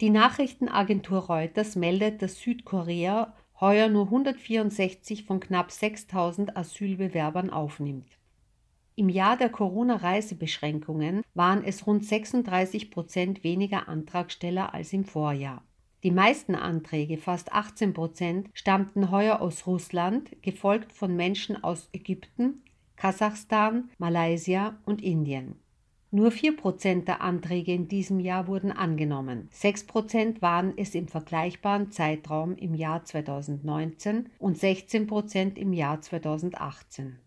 Die 0.00 0.10
Nachrichtenagentur 0.10 1.18
Reuters 1.18 1.74
meldet, 1.74 2.22
dass 2.22 2.38
Südkorea 2.38 3.34
heuer 3.60 3.88
nur 3.88 4.04
164 4.04 5.24
von 5.24 5.40
knapp 5.40 5.72
6000 5.72 6.56
Asylbewerbern 6.56 7.50
aufnimmt. 7.50 8.18
Im 8.96 9.08
Jahr 9.08 9.36
der 9.36 9.48
Corona-Reisebeschränkungen 9.48 11.22
waren 11.34 11.64
es 11.64 11.84
rund 11.84 12.04
36 12.04 12.92
Prozent 12.92 13.42
weniger 13.42 13.88
Antragsteller 13.88 14.72
als 14.72 14.92
im 14.92 15.04
Vorjahr. 15.04 15.64
Die 16.04 16.12
meisten 16.12 16.54
Anträge, 16.54 17.18
fast 17.18 17.52
18 17.52 17.92
Prozent, 17.92 18.50
stammten 18.52 19.10
heuer 19.10 19.40
aus 19.40 19.66
Russland, 19.66 20.30
gefolgt 20.42 20.92
von 20.92 21.16
Menschen 21.16 21.64
aus 21.64 21.88
Ägypten, 21.92 22.62
Kasachstan, 22.94 23.90
Malaysia 23.98 24.78
und 24.84 25.02
Indien. 25.02 25.56
Nur 26.12 26.30
4 26.30 26.56
Prozent 26.56 27.08
der 27.08 27.20
Anträge 27.20 27.74
in 27.74 27.88
diesem 27.88 28.20
Jahr 28.20 28.46
wurden 28.46 28.70
angenommen. 28.70 29.48
6 29.50 29.88
Prozent 29.88 30.40
waren 30.40 30.72
es 30.76 30.94
im 30.94 31.08
vergleichbaren 31.08 31.90
Zeitraum 31.90 32.54
im 32.54 32.74
Jahr 32.74 33.04
2019 33.04 34.30
und 34.38 34.56
16 34.56 35.08
Prozent 35.08 35.58
im 35.58 35.72
Jahr 35.72 36.00
2018. 36.00 37.18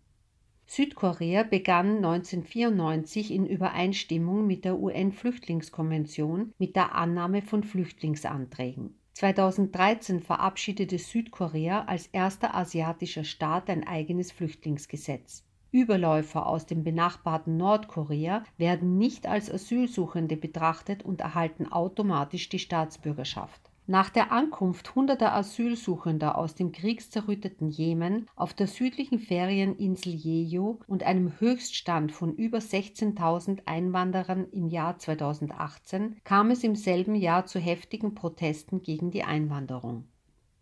Südkorea 0.70 1.44
begann 1.44 1.96
1994 2.04 3.32
in 3.32 3.46
Übereinstimmung 3.46 4.46
mit 4.46 4.66
der 4.66 4.78
UN-Flüchtlingskonvention 4.78 6.52
mit 6.58 6.76
der 6.76 6.94
Annahme 6.94 7.40
von 7.40 7.64
Flüchtlingsanträgen. 7.64 8.94
2013 9.14 10.20
verabschiedete 10.20 10.98
Südkorea 10.98 11.84
als 11.86 12.08
erster 12.08 12.54
asiatischer 12.54 13.24
Staat 13.24 13.70
ein 13.70 13.86
eigenes 13.86 14.30
Flüchtlingsgesetz. 14.30 15.42
Überläufer 15.70 16.46
aus 16.46 16.66
dem 16.66 16.84
benachbarten 16.84 17.56
Nordkorea 17.56 18.44
werden 18.58 18.98
nicht 18.98 19.26
als 19.26 19.50
Asylsuchende 19.50 20.36
betrachtet 20.36 21.02
und 21.02 21.22
erhalten 21.22 21.66
automatisch 21.72 22.50
die 22.50 22.58
Staatsbürgerschaft. 22.58 23.67
Nach 23.90 24.10
der 24.10 24.32
Ankunft 24.32 24.94
hunderter 24.94 25.34
Asylsuchender 25.34 26.36
aus 26.36 26.54
dem 26.54 26.72
kriegszerrütteten 26.72 27.70
Jemen 27.70 28.28
auf 28.36 28.52
der 28.52 28.66
südlichen 28.66 29.18
Ferieninsel 29.18 30.12
Jeju 30.12 30.80
und 30.86 31.04
einem 31.04 31.40
Höchststand 31.40 32.12
von 32.12 32.34
über 32.34 32.58
16.000 32.58 33.60
Einwanderern 33.64 34.46
im 34.52 34.68
Jahr 34.68 34.98
2018 34.98 36.20
kam 36.22 36.50
es 36.50 36.64
im 36.64 36.76
selben 36.76 37.14
Jahr 37.14 37.46
zu 37.46 37.58
heftigen 37.60 38.14
Protesten 38.14 38.82
gegen 38.82 39.10
die 39.10 39.24
Einwanderung. 39.24 40.04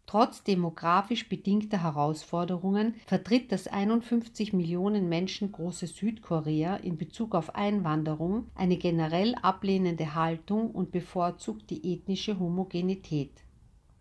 Trotz 0.07 0.45
demografisch 0.45 1.29
bedingter 1.29 1.83
Herausforderungen 1.83 2.95
vertritt 3.07 3.51
das 3.51 3.66
51 3.66 4.53
Millionen 4.53 5.09
Menschen 5.09 5.51
große 5.51 5.88
Südkorea 5.88 6.77
in 6.77 6.97
Bezug 6.97 7.35
auf 7.35 7.57
Einwanderung 7.57 8.47
eine 8.55 8.77
generell 8.77 9.35
ablehnende 9.42 10.14
Haltung 10.14 10.71
und 10.71 10.92
bevorzugt 10.92 11.71
die 11.71 11.92
ethnische 11.92 12.38
Homogenität. 12.38 13.33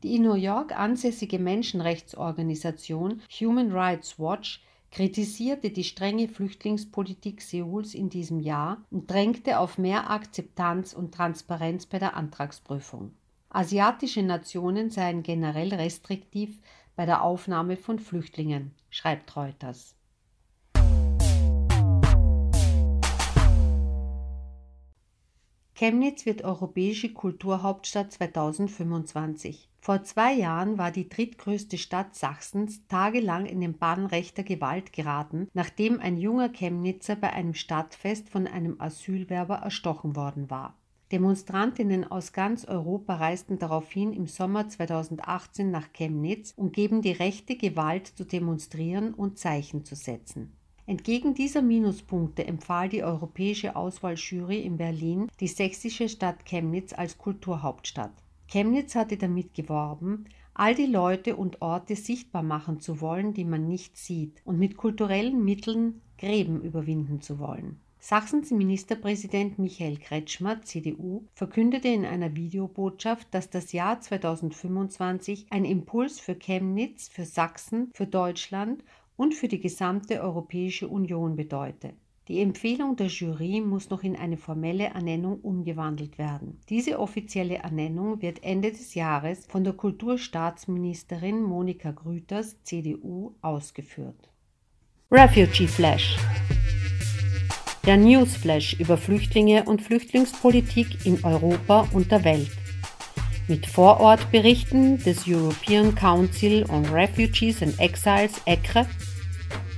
Die 0.03 0.17
in 0.17 0.21
New 0.21 0.35
York 0.35 0.77
ansässige 0.77 1.39
Menschenrechtsorganisation 1.39 3.23
Human 3.39 3.71
Rights 3.71 4.19
Watch 4.19 4.61
kritisierte 4.91 5.71
die 5.71 5.83
strenge 5.83 6.27
Flüchtlingspolitik 6.27 7.41
Seuls 7.41 7.95
in 7.95 8.09
diesem 8.09 8.39
Jahr 8.39 8.77
und 8.91 9.09
drängte 9.09 9.57
auf 9.57 9.79
mehr 9.79 10.11
Akzeptanz 10.11 10.93
und 10.93 11.15
Transparenz 11.15 11.87
bei 11.87 11.97
der 11.97 12.15
Antragsprüfung. 12.15 13.11
Asiatische 13.55 14.21
Nationen 14.21 14.89
seien 14.89 15.23
generell 15.23 15.73
restriktiv 15.73 16.59
bei 16.97 17.05
der 17.05 17.23
Aufnahme 17.23 17.77
von 17.77 17.99
Flüchtlingen, 17.99 18.75
schreibt 18.89 19.33
Reuters. 19.37 19.95
Chemnitz 25.73 26.25
wird 26.25 26.43
Europäische 26.43 27.13
Kulturhauptstadt 27.13 28.11
2025. 28.11 29.69
Vor 29.79 30.03
zwei 30.03 30.33
Jahren 30.33 30.77
war 30.77 30.91
die 30.91 31.07
drittgrößte 31.07 31.77
Stadt 31.77 32.13
Sachsens 32.13 32.85
tagelang 32.89 33.45
in 33.45 33.61
den 33.61 33.77
Bann 33.77 34.05
rechter 34.05 34.43
Gewalt 34.43 34.91
geraten, 34.91 35.47
nachdem 35.53 36.01
ein 36.01 36.17
junger 36.17 36.49
Chemnitzer 36.49 37.15
bei 37.15 37.31
einem 37.31 37.53
Stadtfest 37.53 38.27
von 38.27 38.47
einem 38.47 38.81
Asylwerber 38.81 39.55
erstochen 39.55 40.17
worden 40.17 40.49
war. 40.49 40.75
Demonstrantinnen 41.11 42.09
aus 42.09 42.33
ganz 42.33 42.65
Europa 42.65 43.15
reisten 43.15 43.59
daraufhin 43.59 44.11
im 44.11 44.25
Sommer 44.25 44.67
2018 44.67 45.69
nach 45.69 45.93
Chemnitz, 45.93 46.53
um 46.55 46.71
gegen 46.71 47.01
die 47.01 47.11
rechte 47.11 47.55
Gewalt 47.55 48.07
zu 48.07 48.25
demonstrieren 48.25 49.13
und 49.13 49.37
Zeichen 49.37 49.85
zu 49.85 49.95
setzen. 49.95 50.55
Entgegen 50.87 51.33
dieser 51.33 51.61
Minuspunkte 51.61 52.45
empfahl 52.45 52.89
die 52.89 53.03
Europäische 53.03 53.75
Auswahljury 53.75 54.59
in 54.61 54.77
Berlin 54.77 55.27
die 55.39 55.47
sächsische 55.47 56.09
Stadt 56.09 56.45
Chemnitz 56.45 56.93
als 56.93 57.17
Kulturhauptstadt. 57.17 58.13
Chemnitz 58.47 58.95
hatte 58.95 59.17
damit 59.17 59.53
geworben, 59.53 60.25
all 60.53 60.73
die 60.73 60.85
Leute 60.85 61.35
und 61.35 61.61
Orte 61.61 61.95
sichtbar 61.95 62.43
machen 62.43 62.79
zu 62.79 63.01
wollen, 63.01 63.33
die 63.33 63.45
man 63.45 63.67
nicht 63.67 63.97
sieht, 63.97 64.41
und 64.45 64.57
mit 64.57 64.77
kulturellen 64.77 65.43
Mitteln 65.43 66.01
Gräben 66.17 66.61
überwinden 66.61 67.19
zu 67.19 67.39
wollen. 67.39 67.81
Sachsens 68.07 68.51
Ministerpräsident 68.51 69.57
Michael 69.57 69.97
Kretschmer, 69.97 70.61
CDU, 70.61 71.23
verkündete 71.33 71.87
in 71.87 72.05
einer 72.05 72.35
Videobotschaft, 72.35 73.27
dass 73.31 73.49
das 73.49 73.71
Jahr 73.71 73.99
2025 73.99 75.47
ein 75.49 75.65
Impuls 75.65 76.19
für 76.19 76.35
Chemnitz, 76.35 77.07
für 77.07 77.25
Sachsen, 77.25 77.89
für 77.95 78.05
Deutschland 78.05 78.83
und 79.17 79.33
für 79.33 79.47
die 79.47 79.59
gesamte 79.59 80.21
Europäische 80.21 80.87
Union 80.87 81.35
bedeute. 81.35 81.93
Die 82.27 82.41
Empfehlung 82.41 82.95
der 82.95 83.07
Jury 83.07 83.59
muss 83.61 83.89
noch 83.89 84.03
in 84.03 84.15
eine 84.15 84.37
formelle 84.37 84.83
Ernennung 84.83 85.39
umgewandelt 85.41 86.19
werden. 86.19 86.59
Diese 86.69 86.99
offizielle 86.99 87.55
Ernennung 87.55 88.21
wird 88.21 88.43
Ende 88.43 88.71
des 88.71 88.93
Jahres 88.93 89.47
von 89.47 89.63
der 89.63 89.73
Kulturstaatsministerin 89.73 91.41
Monika 91.41 91.89
Grüters, 91.89 92.61
CDU, 92.61 93.33
ausgeführt. 93.41 94.29
Refugee 95.09 95.65
Flash 95.65 96.19
der 97.85 97.97
Newsflash 97.97 98.73
über 98.79 98.97
Flüchtlinge 98.97 99.63
und 99.63 99.81
Flüchtlingspolitik 99.81 101.05
in 101.05 101.23
Europa 101.23 101.87
und 101.91 102.11
der 102.11 102.23
Welt. 102.23 102.51
Mit 103.47 103.67
Vorortberichten 103.67 104.97
des 105.03 105.27
European 105.27 105.93
Council 105.93 106.65
on 106.69 106.83
Refugees 106.87 107.61
and 107.61 107.79
Exiles 107.79 108.41
ECRE, 108.45 108.87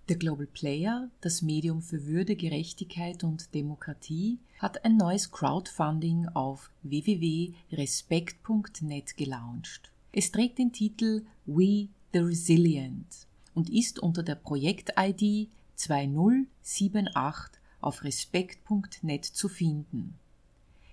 Der 0.08 0.16
Global 0.16 0.48
Player, 0.48 1.10
das 1.20 1.42
Medium 1.42 1.82
für 1.82 2.06
Würde, 2.06 2.38
Gerechtigkeit 2.38 3.26
und 3.26 3.54
Demokratie, 3.54 4.40
hat 4.58 4.86
ein 4.86 4.96
neues 4.96 5.32
Crowdfunding 5.32 6.30
auf 6.30 6.72
www.respekt.net 6.84 9.18
gelauncht. 9.18 9.92
Es 10.14 10.32
trägt 10.32 10.60
den 10.60 10.72
Titel 10.72 11.26
We 11.46 11.90
the 12.14 12.20
Resilient 12.20 13.28
und 13.54 13.70
ist 13.70 14.00
unter 14.00 14.24
der 14.24 14.36
Projekt-ID 14.36 15.50
2078 15.80 17.60
auf 17.82 18.04
respekt.net 18.04 19.26
zu 19.26 19.48
finden. 19.48 20.16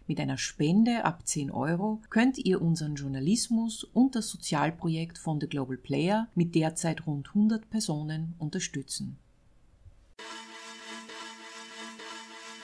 Mit 0.07 0.20
einer 0.20 0.38
Spende 0.38 1.05
ab 1.05 1.27
10 1.27 1.51
Euro 1.51 2.01
könnt 2.11 2.38
ihr 2.38 2.62
unseren 2.62 2.94
Journalismus 2.94 3.83
und 3.83 4.14
das 4.14 4.29
Sozialprojekt 4.29 5.18
von 5.18 5.40
The 5.40 5.49
Global 5.49 5.77
Player 5.77 6.29
mit 6.37 6.55
derzeit 6.55 7.07
rund 7.09 7.29
100 7.29 7.68
Personen 7.68 8.35
unterstützen. 8.38 9.18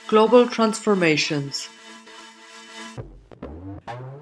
Global 0.07 0.47
Transformations 0.47 1.69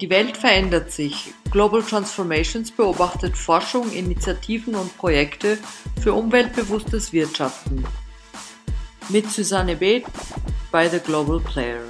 Die 0.02 0.10
Welt 0.10 0.36
verändert 0.36 0.92
sich. 0.92 1.32
Global 1.52 1.84
Transformations 1.84 2.72
beobachtet 2.72 3.38
Forschung, 3.38 3.92
Initiativen 3.92 4.74
und 4.74 4.98
Projekte 4.98 5.60
für 6.02 6.14
umweltbewusstes 6.14 7.14
Wirtschaften. 7.14 7.86
Mit 9.10 9.30
Susanne 9.30 9.76
Beth 9.76 10.06
bei 10.72 10.90
The 10.90 10.98
Global 10.98 11.40
Player. 11.40 11.84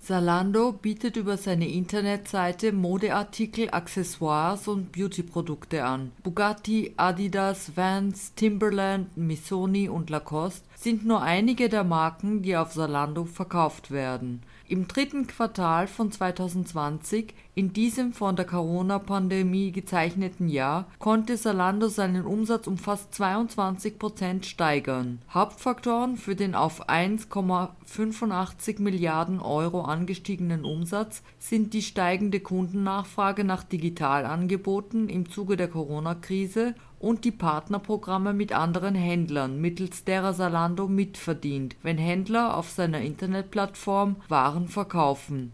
Zalando 0.00 0.72
bietet 0.72 1.16
über 1.16 1.36
seine 1.36 1.68
Internetseite 1.68 2.72
Modeartikel, 2.72 3.68
Accessoires 3.70 4.68
und 4.68 4.92
Beautyprodukte 4.92 5.84
an. 5.84 6.12
Bugatti, 6.22 6.94
Adidas, 6.96 7.72
Vans, 7.76 8.32
Timberland, 8.34 9.14
Missoni 9.16 9.90
und 9.90 10.08
Lacoste 10.08 10.64
sind 10.76 11.04
nur 11.04 11.20
einige 11.20 11.68
der 11.68 11.84
Marken, 11.84 12.40
die 12.40 12.56
auf 12.56 12.72
Zalando 12.72 13.26
verkauft 13.26 13.90
werden. 13.90 14.42
Im 14.68 14.88
dritten 14.88 15.28
Quartal 15.28 15.86
von 15.86 16.10
2020, 16.10 17.34
in 17.54 17.72
diesem 17.72 18.12
von 18.12 18.34
der 18.34 18.46
Corona-Pandemie 18.46 19.70
gezeichneten 19.70 20.48
Jahr, 20.48 20.88
konnte 20.98 21.36
Zalando 21.36 21.86
seinen 21.86 22.26
Umsatz 22.26 22.66
um 22.66 22.76
fast 22.76 23.14
22 23.14 23.96
Prozent 23.96 24.44
steigern. 24.44 25.20
Hauptfaktoren 25.32 26.16
für 26.16 26.34
den 26.34 26.56
auf 26.56 26.88
1,85 26.88 28.82
Milliarden 28.82 29.38
Euro 29.38 29.82
angestiegenen 29.82 30.64
Umsatz 30.64 31.22
sind 31.38 31.72
die 31.72 31.82
steigende 31.82 32.40
Kundennachfrage 32.40 33.44
nach 33.44 33.62
Digitalangeboten 33.62 35.08
im 35.08 35.30
Zuge 35.30 35.56
der 35.56 35.68
Corona-Krise 35.68 36.74
und 36.98 37.24
die 37.24 37.30
Partnerprogramme 37.30 38.32
mit 38.32 38.52
anderen 38.52 38.94
Händlern, 38.94 39.60
mittels 39.60 40.04
derer 40.04 40.34
Zalando 40.34 40.88
mitverdient, 40.88 41.76
wenn 41.82 41.98
Händler 41.98 42.56
auf 42.56 42.70
seiner 42.70 43.00
Internetplattform 43.00 44.16
Waren 44.28 44.68
verkaufen. 44.68 45.52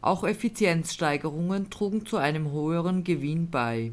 Auch 0.00 0.24
Effizienzsteigerungen 0.24 1.70
trugen 1.70 2.04
zu 2.06 2.16
einem 2.16 2.50
höheren 2.50 3.04
Gewinn 3.04 3.50
bei. 3.50 3.92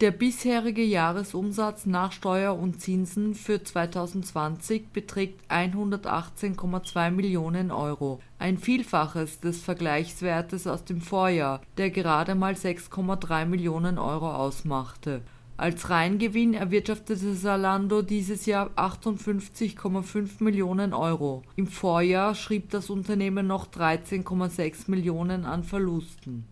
Der 0.00 0.12
bisherige 0.12 0.84
Jahresumsatz 0.84 1.84
nach 1.84 2.12
Steuer 2.12 2.56
und 2.56 2.80
Zinsen 2.80 3.34
für 3.34 3.62
2020 3.64 4.90
beträgt 4.92 5.50
118,2 5.50 7.10
Millionen 7.10 7.72
Euro, 7.72 8.20
ein 8.38 8.58
Vielfaches 8.58 9.40
des 9.40 9.60
Vergleichswertes 9.60 10.68
aus 10.68 10.84
dem 10.84 11.00
Vorjahr, 11.00 11.60
der 11.78 11.90
gerade 11.90 12.36
mal 12.36 12.54
6,3 12.54 13.44
Millionen 13.44 13.98
Euro 13.98 14.32
ausmachte 14.32 15.22
als 15.58 15.90
Reingewinn 15.90 16.54
erwirtschaftete 16.54 17.34
Zalando 17.34 18.00
dieses 18.00 18.46
Jahr 18.46 18.70
58,5 18.76 20.42
Millionen 20.42 20.94
Euro. 20.94 21.42
Im 21.56 21.66
Vorjahr 21.66 22.36
schrieb 22.36 22.70
das 22.70 22.90
Unternehmen 22.90 23.46
noch 23.48 23.66
13,6 23.66 24.88
Millionen 24.88 25.44
an 25.44 25.64
Verlusten 25.64 26.46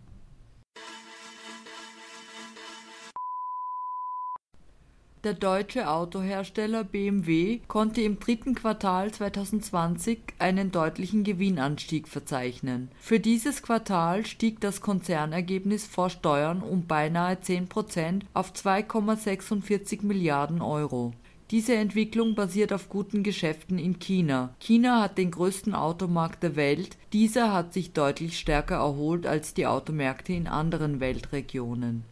Der 5.23 5.33
deutsche 5.33 5.89
Autohersteller 5.89 6.83
BMW 6.83 7.59
konnte 7.67 8.01
im 8.01 8.19
dritten 8.19 8.53
Quartal 8.53 9.11
2020 9.11 10.19
einen 10.37 10.71
deutlichen 10.71 11.23
Gewinnanstieg 11.23 12.07
verzeichnen. 12.07 12.89
Für 12.99 13.19
dieses 13.19 13.63
Quartal 13.63 14.27
stieg 14.27 14.61
das 14.61 14.79
Konzernergebnis 14.79 15.87
vor 15.87 16.11
Steuern 16.11 16.61
um 16.61 16.85
beinahe 16.85 17.41
10 17.41 17.67
Prozent 17.67 18.25
auf 18.35 18.53
2,46 18.53 20.05
Milliarden 20.05 20.61
Euro. 20.61 21.13
Diese 21.49 21.75
Entwicklung 21.75 22.35
basiert 22.35 22.71
auf 22.71 22.87
guten 22.87 23.23
Geschäften 23.23 23.79
in 23.79 23.97
China. 23.97 24.53
China 24.59 25.01
hat 25.01 25.17
den 25.17 25.31
größten 25.31 25.73
Automarkt 25.73 26.43
der 26.43 26.55
Welt, 26.55 26.95
dieser 27.11 27.53
hat 27.53 27.73
sich 27.73 27.93
deutlich 27.93 28.37
stärker 28.37 28.75
erholt 28.75 29.25
als 29.25 29.55
die 29.55 29.65
Automärkte 29.65 30.33
in 30.33 30.45
anderen 30.45 30.99
Weltregionen 30.99 32.03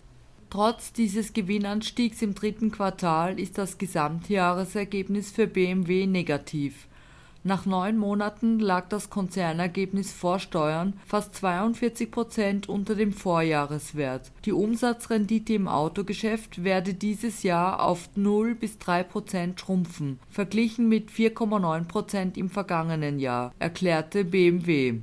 Trotz 0.56 0.94
dieses 0.94 1.34
Gewinnanstiegs 1.34 2.22
im 2.22 2.34
dritten 2.34 2.72
Quartal 2.72 3.42
ist 3.42 3.58
das 3.58 3.78
Gesamtjahresergebnis 3.78 5.30
für 5.30 5.48
BMW 5.48 6.08
negativ. 6.08 6.88
Nach 7.44 7.66
neun 7.66 7.98
Monaten 7.98 8.60
lag 8.60 8.88
das 8.88 9.10
Konzernergebnis 9.10 10.14
vor 10.14 10.40
Steuern 10.40 10.94
fast 11.06 11.36
42 11.36 12.10
Prozent 12.10 12.70
unter 12.70 12.96
dem 12.96 13.12
Vorjahreswert. 13.12 14.32
Die 14.46 14.54
Umsatzrendite 14.54 15.56
im 15.56 15.68
Autogeschäft 15.68 16.64
werde 16.64 16.94
dieses 16.94 17.44
Jahr 17.44 17.84
auf 17.84 18.08
0 18.16 18.56
bis 18.56 18.78
3 18.78 19.04
Prozent 19.04 19.60
schrumpfen, 19.60 20.20
verglichen 20.30 20.88
mit 20.88 21.10
4,9 21.10 21.84
Prozent 21.84 22.38
im 22.38 22.50
vergangenen 22.50 23.20
Jahr, 23.20 23.54
erklärte 23.60 24.24
BMW 24.24 25.02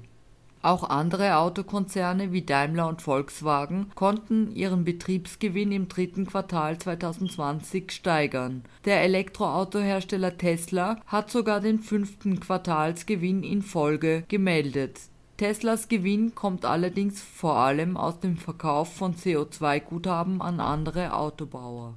auch 0.62 0.88
andere 0.88 1.36
Autokonzerne 1.36 2.32
wie 2.32 2.42
Daimler 2.42 2.88
und 2.88 3.02
Volkswagen 3.02 3.90
konnten 3.94 4.54
ihren 4.54 4.84
Betriebsgewinn 4.84 5.72
im 5.72 5.88
dritten 5.88 6.26
Quartal 6.26 6.78
2020 6.78 7.90
steigern. 7.90 8.62
Der 8.84 9.02
Elektroautohersteller 9.02 10.38
Tesla 10.38 10.96
hat 11.06 11.30
sogar 11.30 11.60
den 11.60 11.80
fünften 11.80 12.40
Quartalsgewinn 12.40 13.42
in 13.42 13.62
Folge 13.62 14.24
gemeldet. 14.28 15.00
Teslas 15.36 15.88
Gewinn 15.88 16.34
kommt 16.36 16.64
allerdings 16.64 17.20
vor 17.20 17.56
allem 17.56 17.96
aus 17.96 18.20
dem 18.20 18.36
Verkauf 18.36 18.94
von 18.94 19.16
CO2-Guthaben 19.16 20.40
an 20.40 20.60
andere 20.60 21.14
Autobauer 21.14 21.94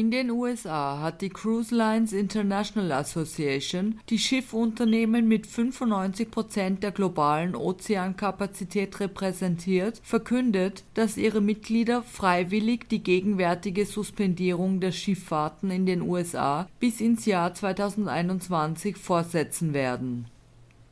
In 0.00 0.10
den 0.10 0.30
USA 0.30 0.98
hat 1.02 1.20
die 1.20 1.28
Cruise 1.28 1.74
Lines 1.74 2.14
International 2.14 2.90
Association, 2.92 4.00
die 4.08 4.18
Schiffunternehmen 4.18 5.28
mit 5.28 5.46
95 5.46 6.30
Prozent 6.30 6.82
der 6.82 6.90
globalen 6.90 7.54
Ozeankapazität 7.54 8.98
repräsentiert, 8.98 10.00
verkündet, 10.02 10.84
dass 10.94 11.18
ihre 11.18 11.42
Mitglieder 11.42 12.02
freiwillig 12.02 12.88
die 12.88 13.02
gegenwärtige 13.02 13.84
Suspendierung 13.84 14.80
der 14.80 14.92
Schifffahrten 14.92 15.70
in 15.70 15.84
den 15.84 16.00
USA 16.00 16.66
bis 16.80 17.02
ins 17.02 17.26
Jahr 17.26 17.52
2021 17.52 18.96
fortsetzen 18.96 19.74
werden. 19.74 20.28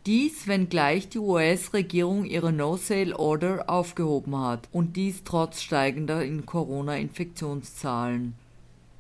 Dies, 0.05 0.47
wenngleich 0.47 1.09
die 1.09 1.21
US-Regierung 1.21 2.27
ihre 2.27 2.53
No-Sale-Order 2.53 3.71
aufgehoben 3.71 4.39
hat 4.39 4.69
und 4.71 4.97
dies 4.97 5.25
trotz 5.25 5.63
steigender 5.63 6.23
Corona-Infektionszahlen 6.45 8.35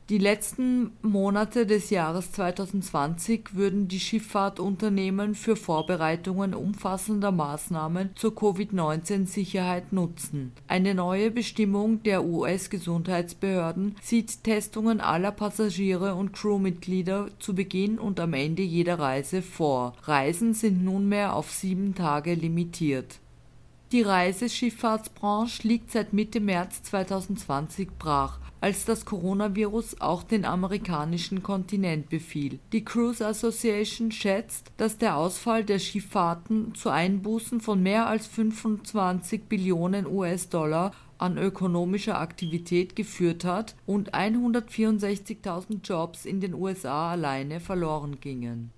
die 0.09 0.17
letzten 0.19 0.93
Monate 1.03 1.67
des 1.67 1.91
Jahres 1.91 2.33
2020 2.33 3.55
würden 3.55 3.89
die 3.89 4.01
Schifffahrtunternehmen 4.01 5.35
für 5.35 5.55
Vorbereitungen 5.55 6.55
umfassender 6.55 7.31
Maßnahmen 7.31 8.11
zur 8.15 8.35
Covid-19-Sicherheit 8.35 9.93
nutzen. 9.93 10.53
Eine 10.67 10.95
neue 10.95 11.31
Bestimmung 11.31 12.03
der 12.05 12.25
US-Gesundheitsbehörden 12.25 13.97
sieht 14.01 14.45
Testungen 14.45 15.03
aller 15.03 15.33
Passagiere 15.33 16.15
und 16.15 16.33
Crewmitglieder 16.33 17.29
zu 17.39 17.55
Beginn 17.55 17.99
und 17.99 18.19
am 18.19 18.33
Ende 18.33 18.63
jeder 18.63 18.99
Reise 18.99 19.43
vor. 19.43 19.93
Reisen 20.05 20.55
sind 20.55 20.83
nunmehr 20.83 21.35
auf 21.35 21.51
sieben 21.51 21.95
Tage 21.95 22.33
limitiert 22.33 23.21
Die 23.91 24.03
Reiseschifffahrtsbranche 24.03 25.67
liegt 25.67 25.93
seit 25.93 26.13
Mitte 26.13 26.41
März 26.41 26.83
2020 26.83 27.89
brach, 27.99 28.39
als 28.61 28.85
das 28.85 29.07
Coronavirus 29.07 30.03
auch 30.03 30.23
den 30.25 30.45
amerikanischen 30.45 31.43
Kontinent 31.43 32.11
befiel. 32.11 32.59
Die 32.73 32.85
Cruise 32.85 33.27
Association 33.27 34.13
schätzt, 34.13 34.73
dass 34.77 34.99
der 34.99 35.17
Ausfall 35.17 35.65
der 35.65 35.79
Schifffahrten 35.79 36.75
zu 36.75 36.91
Einbußen 36.91 37.63
von 37.63 37.83
mehr 37.83 38.07
als 38.07 38.27
25 38.27 39.45
Billionen 39.45 40.07
US-Dollar 40.07 40.93
an 41.17 41.39
ökonomischer 41.39 42.21
Aktivität 42.21 42.95
geführt 42.95 43.47
hat 43.47 43.75
und 43.87 44.13
164.000 44.13 45.81
Jobs 45.83 46.27
in 46.27 46.43
den 46.43 46.53
USA 46.53 47.13
alleine 47.13 47.59
verloren 47.59 48.21
gingen 48.21 48.71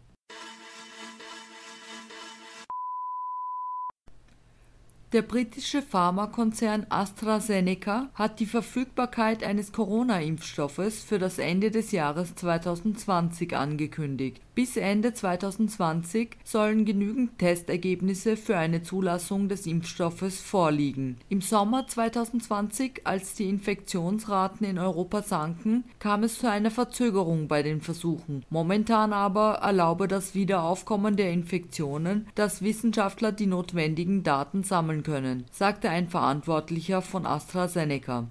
Der 5.12 5.23
britische 5.23 5.83
Pharmakonzern 5.83 6.87
AstraZeneca 6.88 8.11
hat 8.14 8.38
die 8.38 8.46
Verfügbarkeit 8.46 9.42
eines 9.42 9.73
Corona-Impfstoffes 9.73 11.03
für 11.03 11.18
das 11.18 11.40
Ende 11.40 11.73
des 11.73 11.90
Jahres 11.90 12.37
2020 12.37 13.57
angekündigt 13.57 14.40
bis 14.55 14.77
Ende 14.77 15.15
2020 15.15 16.37
sollen 16.45 16.85
genügend 16.85 17.39
Testergebnisse 17.39 18.37
für 18.37 18.57
eine 18.57 18.83
Zulassung 18.83 19.49
des 19.49 19.67
Impfstoffes 19.67 20.41
vorliegen. 20.41 21.19
Im 21.29 21.41
Sommer 21.41 21.87
2020, 21.87 23.03
als 23.05 23.35
die 23.35 23.49
Infektionsraten 23.49 24.67
in 24.67 24.79
Europa 24.79 25.23
sanken, 25.23 25.85
kam 25.99 26.25
es 26.25 26.39
zu 26.39 26.51
einer 26.51 26.71
Verzögerung 26.71 27.49
bei 27.49 27.63
den 27.63 27.81
Versuchen. 27.81 28.45
Momentan 28.51 29.13
aber 29.13 29.61
erlaube 29.63 30.09
das 30.09 30.35
Wiederaufkommen 30.35 31.17
der 31.17 31.33
Infektionen, 31.33 32.27
dass 32.35 32.63
Wissenschaftler 32.63 33.33
die 33.33 33.47
notwendigen 33.47 34.23
Daten 34.23 34.63
sammeln 34.63 35.03
können, 35.03 35.45
sagte 35.51 35.91
ein 35.91 36.09
Verantwortlicher 36.09 37.03
von 37.03 37.27
AstraZeneca 37.27 38.29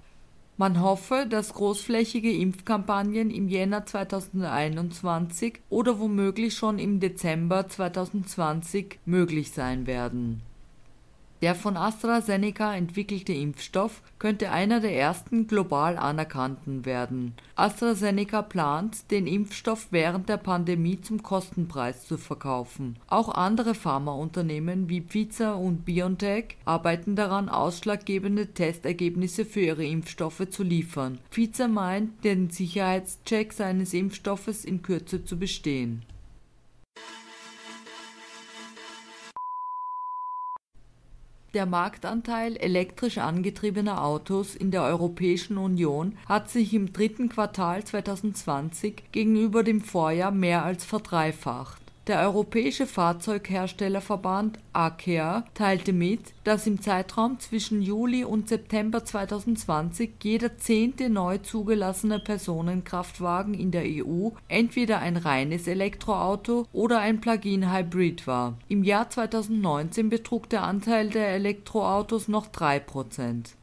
man 0.60 0.82
hoffe, 0.82 1.26
dass 1.26 1.54
großflächige 1.54 2.30
Impfkampagnen 2.30 3.30
im 3.30 3.48
Jänner 3.48 3.86
2021 3.86 5.54
oder 5.70 5.98
womöglich 5.98 6.52
schon 6.52 6.78
im 6.78 7.00
Dezember 7.00 7.66
2020 7.66 8.98
möglich 9.06 9.52
sein 9.52 9.86
werden 9.86 10.42
der 11.42 11.54
von 11.54 11.76
AstraZeneca 11.76 12.74
entwickelte 12.74 13.32
Impfstoff 13.32 14.02
könnte 14.18 14.50
einer 14.50 14.80
der 14.80 14.94
ersten 14.94 15.46
global 15.46 15.96
anerkannten 15.96 16.84
werden. 16.84 17.34
AstraZeneca 17.56 18.42
plant, 18.42 19.10
den 19.10 19.26
Impfstoff 19.26 19.88
während 19.90 20.28
der 20.28 20.36
Pandemie 20.36 21.00
zum 21.00 21.22
Kostenpreis 21.22 22.06
zu 22.06 22.18
verkaufen. 22.18 22.96
Auch 23.08 23.30
andere 23.30 23.74
Pharmaunternehmen 23.74 24.88
wie 24.88 25.00
Pfizer 25.00 25.56
und 25.56 25.84
BioNTech 25.84 26.56
arbeiten 26.64 27.16
daran, 27.16 27.48
ausschlaggebende 27.48 28.48
Testergebnisse 28.48 29.44
für 29.44 29.60
ihre 29.60 29.86
Impfstoffe 29.86 30.48
zu 30.50 30.62
liefern. 30.62 31.18
Pfizer 31.30 31.68
meint, 31.68 32.22
den 32.24 32.50
Sicherheitscheck 32.50 33.52
seines 33.52 33.94
Impfstoffes 33.94 34.64
in 34.64 34.82
Kürze 34.82 35.24
zu 35.24 35.38
bestehen 35.38 36.04
Der 41.52 41.66
Marktanteil 41.66 42.56
elektrisch 42.56 43.18
angetriebener 43.18 44.04
Autos 44.04 44.54
in 44.54 44.70
der 44.70 44.84
Europäischen 44.84 45.58
Union 45.58 46.16
hat 46.26 46.48
sich 46.48 46.72
im 46.74 46.92
dritten 46.92 47.28
Quartal 47.28 47.82
2020 47.82 49.02
gegenüber 49.10 49.64
dem 49.64 49.80
Vorjahr 49.80 50.30
mehr 50.30 50.64
als 50.64 50.84
verdreifacht 50.84 51.79
der 52.10 52.22
Europäische 52.22 52.88
Fahrzeugherstellerverband 52.88 54.58
(ACEA) 54.72 55.44
teilte 55.54 55.92
mit, 55.92 56.34
dass 56.42 56.66
im 56.66 56.82
Zeitraum 56.82 57.38
zwischen 57.38 57.82
Juli 57.82 58.24
und 58.24 58.48
September 58.48 59.04
2020 59.04 60.14
jeder 60.20 60.58
zehnte 60.58 61.08
neu 61.08 61.38
zugelassene 61.38 62.18
Personenkraftwagen 62.18 63.54
in 63.54 63.70
der 63.70 63.84
EU 63.84 64.30
entweder 64.48 64.98
ein 64.98 65.16
reines 65.16 65.68
Elektroauto 65.68 66.66
oder 66.72 66.98
ein 66.98 67.20
Plug-in-Hybrid 67.20 68.26
war. 68.26 68.58
Im 68.66 68.82
Jahr 68.82 69.08
2019 69.08 70.08
betrug 70.08 70.48
der 70.48 70.64
Anteil 70.64 71.10
der 71.10 71.28
Elektroautos 71.28 72.26
noch 72.26 72.48
drei 72.48 72.80
Prozent 72.80 73.54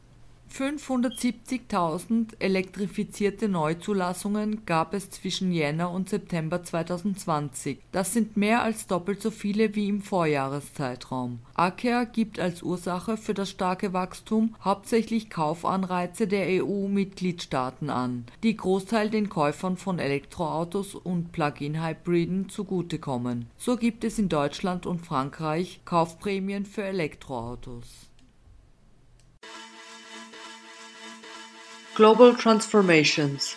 570.000 0.50 2.34
elektrifizierte 2.38 3.48
Neuzulassungen 3.48 4.64
gab 4.66 4.94
es 4.94 5.10
zwischen 5.10 5.52
Jänner 5.52 5.90
und 5.90 6.08
September 6.08 6.62
2020. 6.62 7.78
Das 7.92 8.12
sind 8.12 8.36
mehr 8.36 8.62
als 8.62 8.86
doppelt 8.86 9.22
so 9.22 9.30
viele 9.30 9.74
wie 9.74 9.88
im 9.88 10.02
Vorjahreszeitraum. 10.02 11.38
ACEA 11.54 12.04
gibt 12.04 12.40
als 12.40 12.62
Ursache 12.62 13.16
für 13.16 13.34
das 13.34 13.50
starke 13.50 13.92
Wachstum 13.92 14.56
hauptsächlich 14.62 15.30
Kaufanreize 15.30 16.26
der 16.26 16.64
EU-Mitgliedstaaten 16.64 17.90
an, 17.90 18.24
die 18.42 18.56
Großteil 18.56 19.10
den 19.10 19.28
Käufern 19.28 19.76
von 19.76 19.98
Elektroautos 19.98 20.94
und 20.94 21.32
Plug-in-Hybriden 21.32 22.48
zugutekommen. 22.48 23.46
So 23.56 23.76
gibt 23.76 24.04
es 24.04 24.18
in 24.18 24.28
Deutschland 24.28 24.86
und 24.86 25.04
Frankreich 25.04 25.80
Kaufprämien 25.84 26.64
für 26.64 26.84
Elektroautos 26.84 28.07
Global 31.98 32.30
Transformations 32.32 33.56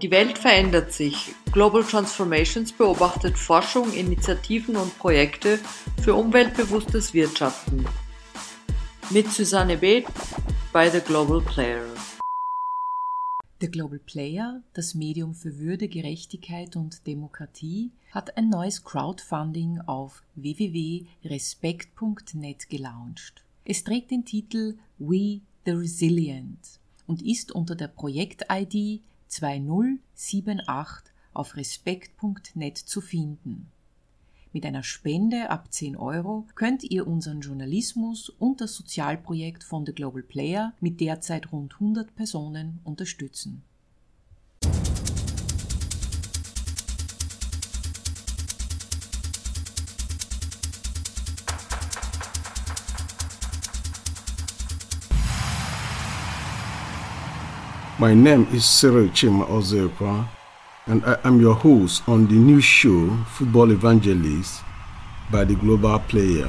Die 0.00 0.10
Welt 0.12 0.38
verändert 0.38 0.92
sich. 0.92 1.34
Global 1.50 1.82
Transformations 1.82 2.70
beobachtet 2.70 3.36
Forschung, 3.36 3.92
Initiativen 3.94 4.76
und 4.76 4.96
Projekte 5.00 5.58
für 6.00 6.14
umweltbewusstes 6.14 7.12
Wirtschaften. 7.12 7.84
Mit 9.10 9.32
Susanne 9.32 9.78
Beth 9.78 10.06
bei 10.72 10.88
The 10.88 11.00
Global 11.00 11.40
Player. 11.40 11.86
The 13.60 13.68
Global 13.68 13.98
Player, 13.98 14.62
das 14.74 14.94
Medium 14.94 15.34
für 15.34 15.58
Würde, 15.58 15.88
Gerechtigkeit 15.88 16.76
und 16.76 17.04
Demokratie, 17.08 17.90
hat 18.12 18.36
ein 18.36 18.48
neues 18.48 18.84
Crowdfunding 18.84 19.80
auf 19.80 20.22
www.respekt.net 20.36 22.68
gelauncht. 22.68 23.44
Es 23.64 23.82
trägt 23.82 24.12
den 24.12 24.24
Titel 24.24 24.78
We 25.00 25.40
The 25.64 25.72
Resilient 25.72 26.80
und 27.06 27.22
ist 27.22 27.52
unter 27.52 27.74
der 27.74 27.88
Projekt-ID 27.88 29.02
2078 29.28 31.12
auf 31.34 31.56
respekt.net 31.56 32.78
zu 32.78 33.00
finden. 33.00 33.70
Mit 34.52 34.66
einer 34.66 34.82
Spende 34.82 35.50
ab 35.50 35.72
10 35.72 35.96
Euro 35.96 36.46
könnt 36.54 36.82
ihr 36.82 37.06
unseren 37.06 37.40
Journalismus 37.40 38.30
und 38.30 38.60
das 38.60 38.74
Sozialprojekt 38.74 39.62
von 39.62 39.86
The 39.86 39.92
Global 39.92 40.22
Player 40.22 40.72
mit 40.80 41.00
derzeit 41.00 41.52
rund 41.52 41.74
100 41.74 42.16
Personen 42.16 42.80
unterstützen. 42.82 43.62
My 58.00 58.14
name 58.14 58.46
is 58.50 58.64
Cyril 58.64 59.08
Chima 59.08 59.46
Ozekwa, 59.46 60.26
and 60.86 61.04
I 61.04 61.18
am 61.22 61.38
your 61.38 61.52
host 61.52 62.02
on 62.08 62.26
the 62.28 62.32
new 62.32 62.58
show 62.58 63.14
Football 63.28 63.72
Evangelist 63.72 64.62
by 65.30 65.44
the 65.44 65.54
Global 65.54 65.98
Player. 65.98 66.48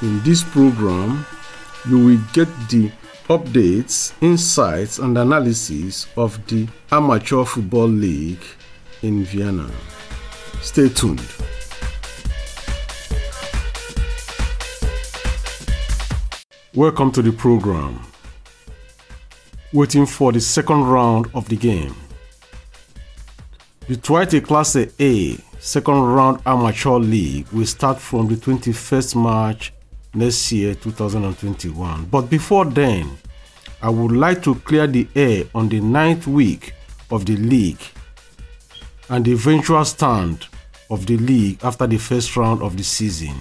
In 0.00 0.22
this 0.22 0.42
program, 0.42 1.26
you 1.86 1.98
will 1.98 2.20
get 2.32 2.48
the 2.70 2.90
updates, 3.28 4.14
insights, 4.22 4.98
and 4.98 5.18
analysis 5.18 6.06
of 6.16 6.40
the 6.46 6.66
Amateur 6.90 7.44
Football 7.44 7.88
League 7.88 8.42
in 9.02 9.22
Vienna. 9.24 9.70
Stay 10.62 10.88
tuned. 10.88 11.20
Welcome 16.80 17.12
to 17.12 17.20
the 17.20 17.30
program. 17.30 18.00
Waiting 19.74 20.06
for 20.06 20.32
the 20.32 20.40
second 20.40 20.84
round 20.84 21.26
of 21.34 21.46
the 21.50 21.56
game. 21.56 21.94
The 23.86 23.98
Twite 23.98 24.42
Class 24.42 24.76
A 24.76 25.36
second 25.58 26.02
round 26.02 26.40
amateur 26.46 26.96
league 26.98 27.46
will 27.48 27.66
start 27.66 28.00
from 28.00 28.28
the 28.28 28.36
21st 28.36 29.14
March 29.14 29.74
next 30.14 30.50
year 30.52 30.74
2021. 30.74 32.06
But 32.06 32.30
before 32.30 32.64
then, 32.64 33.10
I 33.82 33.90
would 33.90 34.12
like 34.12 34.42
to 34.44 34.54
clear 34.54 34.86
the 34.86 35.06
air 35.14 35.44
on 35.54 35.68
the 35.68 35.80
ninth 35.80 36.26
week 36.26 36.72
of 37.10 37.26
the 37.26 37.36
league 37.36 37.82
and 39.10 39.22
the 39.22 39.32
eventual 39.32 39.84
stand 39.84 40.46
of 40.88 41.04
the 41.04 41.18
league 41.18 41.62
after 41.62 41.86
the 41.86 41.98
first 41.98 42.34
round 42.38 42.62
of 42.62 42.78
the 42.78 42.84
season. 42.84 43.36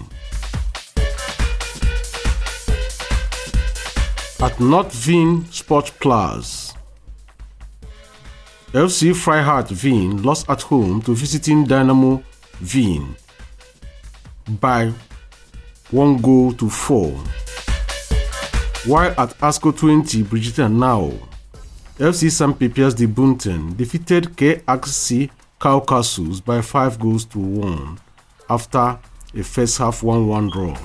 At 4.41 4.57
North 4.57 4.93
Vin 4.93 5.45
Sports 5.51 5.91
Plus, 5.99 6.73
FC 8.71 9.13
Freiheit 9.13 9.69
Wien 9.83 10.23
lost 10.23 10.49
at 10.49 10.61
home 10.61 11.01
to 11.01 11.13
visiting 11.13 11.65
Dynamo 11.65 12.23
Wien 12.73 13.17
by 14.61 14.93
one 15.91 16.21
goal 16.21 16.53
to 16.53 16.69
four. 16.69 17.11
While 18.85 19.13
at 19.17 19.37
ASCO 19.39 19.77
20, 19.77 20.23
Brigitte 20.23 20.71
Now, 20.71 21.11
FC 21.97 22.31
St. 22.31 22.57
Pepias 22.57 22.95
de 22.95 23.07
Bunten 23.07 23.75
defeated 23.75 24.37
KXC 24.37 25.29
Caucasus 25.59 26.39
by 26.39 26.61
five 26.61 26.97
goals 26.97 27.25
to 27.25 27.39
one 27.39 27.99
after 28.49 28.97
a 29.35 29.43
first 29.43 29.77
half 29.79 30.01
1 30.01 30.25
1 30.25 30.49
draw. 30.49 30.77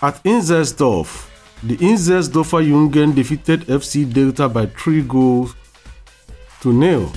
At 0.00 0.22
Inzersdorf, 0.22 1.26
the 1.64 1.76
Inzersdorfer 1.78 2.64
Jungen 2.64 3.16
defeated 3.16 3.62
FC 3.62 4.04
Delta 4.04 4.48
by 4.48 4.66
three 4.66 5.02
goals 5.02 5.56
to 6.60 6.72
nil. 6.72 7.10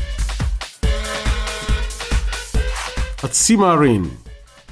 At 3.22 3.34
Simarin, 3.34 4.10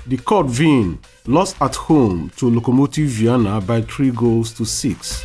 the 0.07 0.18
Court 0.18 0.47
Wien 0.57 0.97
lost 1.28 1.55
at 1.62 1.76
home 1.76 2.32
to 2.38 2.49
Lokomotiv 2.49 3.05
Vienna 3.05 3.62
by 3.62 3.84
three 3.84 4.10
goals 4.10 4.53
to 4.53 4.66
six. 4.66 5.24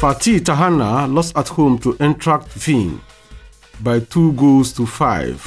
Fatih 0.00 0.40
Tahana 0.40 1.06
lost 1.12 1.36
at 1.36 1.48
home 1.48 1.78
to 1.80 1.92
Eintracht 2.00 2.48
Wien 2.66 2.98
by 3.82 4.00
two 4.00 4.32
goals 4.32 4.72
to 4.72 4.86
five. 4.86 5.38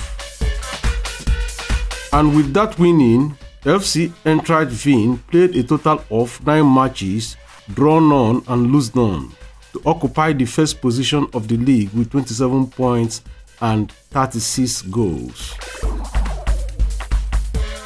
And 2.13 2.36
with 2.36 2.53
that 2.53 2.78
winning, 2.78 3.36
FC 3.66 4.11
Eintracht 4.24 4.70
Wien 4.86 5.18
played 5.32 5.55
a 5.55 5.63
total 5.63 5.99
of 6.11 6.39
nine 6.45 6.72
matches, 6.72 7.36
draw 7.74 7.99
none 7.99 8.43
and 8.47 8.72
lose 8.72 8.93
none, 8.93 9.32
to 9.74 9.82
occupy 9.88 10.34
the 10.34 10.45
first 10.45 10.80
position 10.80 11.26
of 11.34 11.47
the 11.47 11.57
league 11.57 11.91
with 11.93 12.11
27 12.11 12.68
points 12.68 13.24
and 13.61 13.91
36 14.11 14.84
goals. 14.84 15.55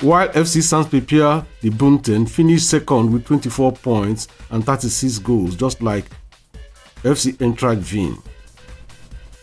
While 0.01 0.27
FC 0.34 0.61
Sans 0.61 0.86
Pepia 0.86 1.45
de 1.61 1.69
Bunten 1.69 2.27
finished 2.27 2.69
second 2.69 3.13
with 3.13 3.25
24 3.25 3.71
points 3.71 4.27
and 4.49 4.65
36 4.65 5.19
goals, 5.19 5.55
just 5.55 5.82
like 5.82 6.05
FC 7.03 7.38
Eintracht 7.38 7.89
Wien. 7.93 8.17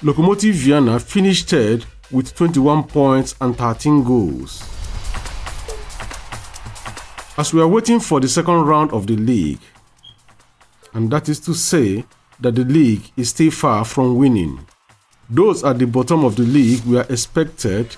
Lokomotiv 0.02 0.52
Vienna 0.52 1.00
finished 1.00 1.48
third 1.48 1.86
with 2.10 2.34
21 2.34 2.84
points 2.84 3.34
and 3.40 3.56
13 3.56 4.04
goals. 4.04 4.75
As 7.38 7.52
we 7.52 7.60
are 7.60 7.68
waiting 7.68 8.00
for 8.00 8.18
the 8.18 8.28
second 8.28 8.62
round 8.62 8.92
of 8.92 9.06
the 9.06 9.14
league, 9.14 9.60
and 10.94 11.10
that 11.10 11.28
is 11.28 11.38
to 11.40 11.52
say 11.52 12.02
that 12.40 12.54
the 12.54 12.64
league 12.64 13.10
is 13.18 13.28
still 13.28 13.50
far 13.50 13.84
from 13.84 14.16
winning. 14.16 14.66
Those 15.28 15.62
at 15.62 15.78
the 15.78 15.86
bottom 15.86 16.24
of 16.24 16.36
the 16.36 16.44
league 16.44 16.82
were 16.86 17.04
expected 17.10 17.94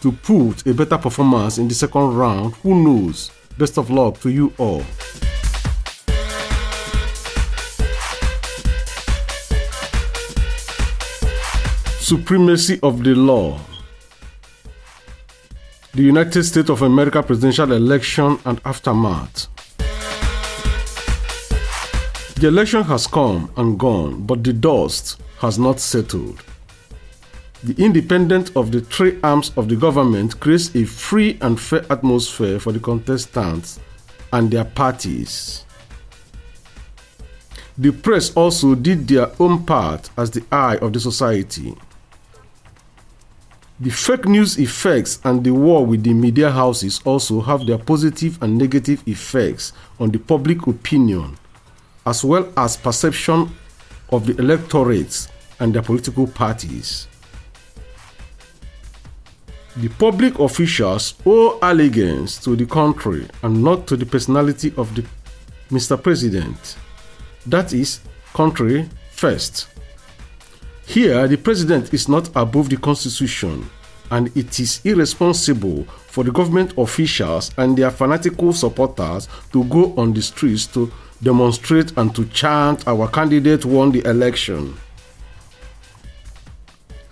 to 0.00 0.10
put 0.10 0.66
a 0.66 0.74
better 0.74 0.98
performance 0.98 1.58
in 1.58 1.68
the 1.68 1.74
second 1.74 2.16
round. 2.16 2.54
Who 2.64 2.82
knows? 2.82 3.30
Best 3.56 3.78
of 3.78 3.90
luck 3.90 4.18
to 4.22 4.28
you 4.28 4.52
all. 4.58 4.82
Supremacy 12.00 12.80
of 12.82 13.04
the 13.04 13.14
law. 13.14 13.60
The 16.00 16.06
United 16.06 16.44
States 16.44 16.70
of 16.70 16.80
America 16.80 17.22
presidential 17.22 17.72
election 17.72 18.38
and 18.46 18.58
aftermath. 18.64 19.48
The 22.36 22.48
election 22.48 22.84
has 22.84 23.06
come 23.06 23.52
and 23.58 23.78
gone, 23.78 24.22
but 24.22 24.42
the 24.42 24.54
dust 24.54 25.20
has 25.40 25.58
not 25.58 25.78
settled. 25.78 26.42
The 27.62 27.74
independence 27.84 28.50
of 28.56 28.72
the 28.72 28.80
three 28.80 29.18
arms 29.22 29.52
of 29.58 29.68
the 29.68 29.76
government 29.76 30.40
creates 30.40 30.74
a 30.74 30.86
free 30.86 31.36
and 31.42 31.60
fair 31.60 31.84
atmosphere 31.92 32.58
for 32.58 32.72
the 32.72 32.80
contestants 32.80 33.78
and 34.32 34.50
their 34.50 34.64
parties. 34.64 35.66
The 37.76 37.92
press 37.92 38.34
also 38.34 38.74
did 38.74 39.06
their 39.06 39.30
own 39.38 39.66
part 39.66 40.08
as 40.16 40.30
the 40.30 40.46
eye 40.50 40.78
of 40.78 40.94
the 40.94 41.00
society. 41.00 41.76
The 43.82 43.88
fake 43.88 44.26
news 44.26 44.58
effects 44.58 45.20
and 45.24 45.42
the 45.42 45.52
war 45.52 45.86
with 45.86 46.02
the 46.04 46.12
media 46.12 46.50
houses 46.50 47.00
also 47.06 47.40
have 47.40 47.64
their 47.64 47.78
positive 47.78 48.36
and 48.42 48.58
negative 48.58 49.02
effects 49.08 49.72
on 49.98 50.10
the 50.10 50.18
public 50.18 50.66
opinion, 50.66 51.38
as 52.04 52.22
well 52.22 52.52
as 52.58 52.76
perception 52.76 53.50
of 54.10 54.26
the 54.26 54.36
electorates 54.36 55.28
and 55.60 55.72
their 55.72 55.80
political 55.80 56.26
parties. 56.26 57.08
The 59.78 59.88
public 59.88 60.38
officials 60.40 61.14
owe 61.24 61.58
allegiance 61.62 62.36
to 62.44 62.56
the 62.56 62.66
country 62.66 63.26
and 63.42 63.64
not 63.64 63.86
to 63.86 63.96
the 63.96 64.04
personality 64.04 64.74
of 64.76 64.94
the 64.94 65.06
Mr. 65.70 65.96
President. 66.02 66.76
That 67.46 67.72
is, 67.72 68.00
country 68.34 68.90
first. 69.10 69.69
Here, 70.90 71.28
the 71.28 71.36
president 71.36 71.94
is 71.94 72.08
not 72.08 72.30
above 72.34 72.68
the 72.68 72.76
constitution, 72.76 73.70
and 74.10 74.36
it 74.36 74.58
is 74.58 74.80
irresponsible 74.84 75.84
for 75.84 76.24
the 76.24 76.32
government 76.32 76.76
officials 76.76 77.52
and 77.58 77.78
their 77.78 77.92
fanatical 77.92 78.52
supporters 78.52 79.28
to 79.52 79.62
go 79.66 79.94
on 79.96 80.12
the 80.12 80.20
streets 80.20 80.66
to 80.74 80.90
demonstrate 81.22 81.96
and 81.96 82.12
to 82.16 82.24
chant, 82.30 82.88
Our 82.88 83.06
candidate 83.06 83.64
won 83.64 83.92
the 83.92 84.04
election 84.04 84.74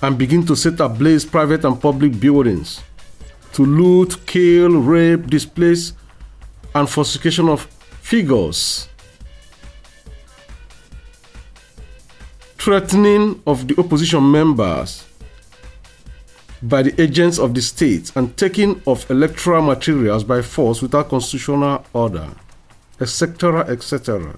and 0.02 0.18
begin 0.18 0.44
to 0.46 0.56
set 0.56 0.80
ablaze 0.80 1.24
private 1.24 1.64
and 1.64 1.80
public 1.80 2.18
buildings, 2.18 2.82
to 3.52 3.64
loot, 3.64 4.26
kill, 4.26 4.70
rape, 4.70 5.28
displace, 5.28 5.92
and 6.74 6.90
falsification 6.90 7.48
of 7.48 7.62
figures, 8.02 8.87
threatening 12.58 13.40
of 13.46 13.68
the 13.68 13.78
opposition 13.78 14.30
members 14.30 15.04
by 16.62 16.82
the 16.82 17.00
agents 17.00 17.38
of 17.38 17.54
the 17.54 17.62
state, 17.62 18.10
and 18.16 18.36
taking 18.36 18.82
of 18.86 19.08
electoral 19.10 19.62
materials 19.62 20.24
by 20.24 20.42
force 20.42 20.82
without 20.82 21.08
constitutional 21.08 21.84
order, 21.92 22.28
etc., 23.00 23.60
etc. 23.68 24.36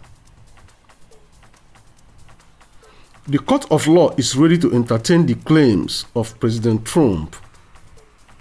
The 3.26 3.38
court 3.38 3.70
of 3.70 3.86
law 3.86 4.10
is 4.16 4.36
ready 4.36 4.58
to 4.58 4.74
entertain 4.74 5.24
the 5.24 5.34
claims 5.34 6.04
of 6.14 6.38
President 6.40 6.84
Trump 6.84 7.36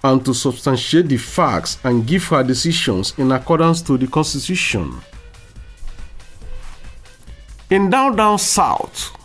and 0.04 0.24
to 0.26 0.34
substantiate 0.34 1.08
the 1.08 1.18
facts 1.18 1.78
and 1.84 2.08
give 2.08 2.26
her 2.28 2.44
decisions 2.44 3.14
in 3.18 3.32
accordance 3.32 3.82
to 3.84 3.98
the 3.98 4.08
Constitution. 4.08 5.00
In 7.70 7.90
down 7.90 8.16
down 8.16 8.40
south, 8.40 9.16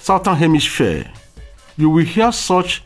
southern 0.00 0.36
hemisphere, 0.36 1.10
you 1.76 1.90
will 1.90 2.04
hear 2.04 2.32
such 2.32 2.82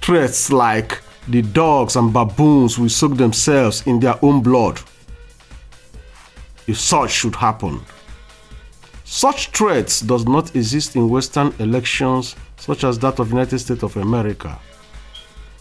threats 0.00 0.50
like 0.50 1.00
the 1.28 1.42
dogs 1.42 1.96
and 1.96 2.12
baboons 2.12 2.78
will 2.78 2.88
soak 2.88 3.16
themselves 3.16 3.86
in 3.86 4.00
their 4.00 4.16
own 4.24 4.42
blood 4.42 4.80
if 6.66 6.78
such 6.78 7.10
should 7.10 7.34
happen. 7.34 7.80
Such 9.04 9.48
threats 9.50 10.00
does 10.00 10.24
not 10.24 10.54
exist 10.54 10.96
in 10.96 11.08
Western 11.08 11.52
elections 11.58 12.36
such 12.56 12.84
as 12.84 12.98
that 13.00 13.18
of 13.18 13.30
United 13.30 13.58
States 13.58 13.82
of 13.82 13.96
America. 13.96 14.58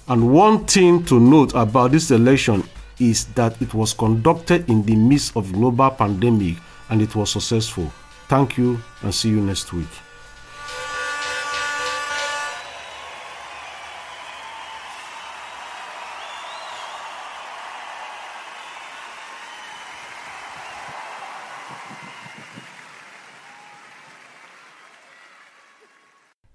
And 0.08 0.32
one 0.32 0.66
thing 0.66 1.04
to 1.06 1.20
note 1.20 1.54
about 1.54 1.92
this 1.92 2.12
election 2.12 2.64
is 3.00 3.26
that 3.34 3.62
it 3.62 3.74
was 3.74 3.94
conducted 3.94 4.70
in 4.70 4.84
the 4.84 4.96
midst 4.96 5.36
of 5.36 5.52
global 5.52 5.90
pandemic 5.90 6.58
and 6.90 7.02
it 7.02 7.16
was 7.16 7.32
successful. 7.32 7.92
Thank 8.28 8.58
you 8.58 8.80
and 9.02 9.14
see 9.14 9.30
you 9.30 9.42
next 9.42 9.74
week. 9.74 9.88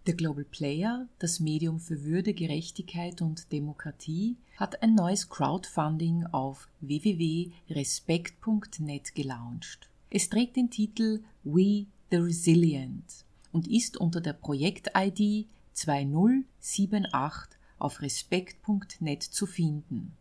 Der 0.06 0.14
Global 0.14 0.44
Player, 0.44 1.08
das 1.18 1.40
Medium 1.40 1.80
für 1.80 2.04
Würde, 2.04 2.34
Gerechtigkeit 2.34 3.22
und 3.22 3.50
Demokratie, 3.52 4.36
hat 4.58 4.82
ein 4.82 4.94
neues 4.94 5.30
Crowdfunding 5.30 6.26
auf 6.26 6.68
www.respekt.net 6.80 9.14
gelauncht. 9.14 9.88
Es 10.10 10.28
trägt 10.28 10.56
den 10.56 10.68
Titel 10.68 11.22
We 11.42 11.86
the 12.10 12.18
Resilient 12.18 13.24
und 13.50 13.66
ist 13.66 13.96
unter 13.96 14.20
der 14.20 14.34
Projekt-ID 14.34 15.46
2078 15.72 17.58
auf 17.78 18.02
respekt.net 18.02 19.22
zu 19.22 19.46
finden. 19.46 20.14